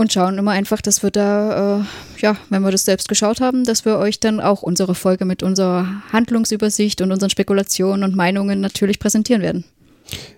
[0.00, 1.84] und schauen immer einfach, dass wir da, äh,
[2.22, 5.42] ja, wenn wir das selbst geschaut haben, dass wir euch dann auch unsere Folge mit
[5.42, 9.64] unserer Handlungsübersicht und unseren Spekulationen und Meinungen natürlich präsentieren werden.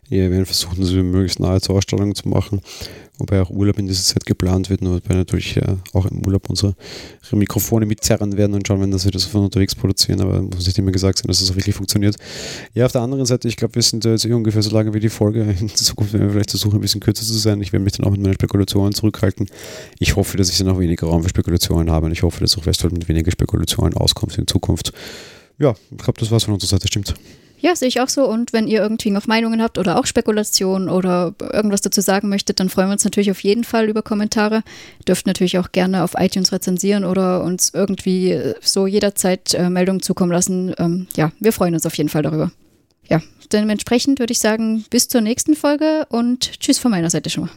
[0.09, 2.61] Ja, wir werden versuchen, das möglichst nahe zur Ausstellung zu machen
[3.23, 6.51] wobei auch Urlaub in dieser Zeit geplant wird, nur wir natürlich äh, auch im Urlaub
[6.51, 6.75] unsere
[7.31, 10.79] Mikrofone mitzerren werden und schauen werden, dass wir das von unterwegs produzieren, aber muss nicht
[10.79, 12.17] immer gesagt sein, dass das auch wirklich funktioniert.
[12.75, 15.01] Ja, auf der anderen Seite, ich glaube, wir sind jetzt eh ungefähr so lange wie
[15.01, 15.43] die Folge.
[15.61, 17.61] In Zukunft werden wir vielleicht versuchen, ein bisschen kürzer zu sein.
[17.63, 19.47] Ich werde mich dann auch mit meinen Spekulationen zurückhalten.
[19.99, 22.59] Ich hoffe, dass ich dann auch weniger Raum für Spekulationen habe und ich hoffe, dass
[22.59, 24.93] auch Westworld mit weniger Spekulationen auskommt in Zukunft.
[25.59, 27.15] Ja, ich glaube, das war's von unserer Seite, stimmt.
[27.63, 28.29] Ja, sehe ich auch so.
[28.29, 32.59] Und wenn ihr irgendwie noch Meinungen habt oder auch Spekulationen oder irgendwas dazu sagen möchtet,
[32.59, 34.65] dann freuen wir uns natürlich auf jeden Fall über Kommentare.
[35.07, 40.33] Dürft natürlich auch gerne auf iTunes rezensieren oder uns irgendwie so jederzeit äh, Meldungen zukommen
[40.33, 40.75] lassen.
[40.77, 42.51] Ähm, ja, wir freuen uns auf jeden Fall darüber.
[43.09, 47.45] Ja, dementsprechend würde ich sagen, bis zur nächsten Folge und tschüss von meiner Seite schon
[47.45, 47.53] mal.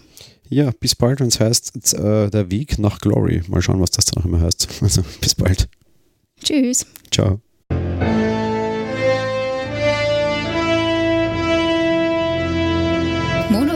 [0.49, 3.41] Ja, bis bald, wenn es heißt, äh, der Weg nach Glory.
[3.47, 4.67] Mal schauen, was das dann auch immer heißt.
[4.81, 5.67] Also, bis bald.
[6.43, 6.85] Tschüss.
[7.09, 7.41] Ciao.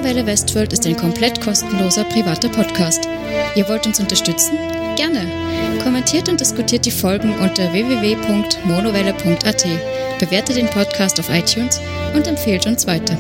[0.09, 3.07] Monowelle Westworld ist ein komplett kostenloser privater Podcast.
[3.53, 4.57] Ihr wollt uns unterstützen?
[4.95, 5.27] Gerne.
[5.83, 9.65] Kommentiert und diskutiert die Folgen unter www.monowelle.at.
[10.19, 11.79] Bewertet den Podcast auf iTunes
[12.15, 13.15] und empfehlt uns weiter.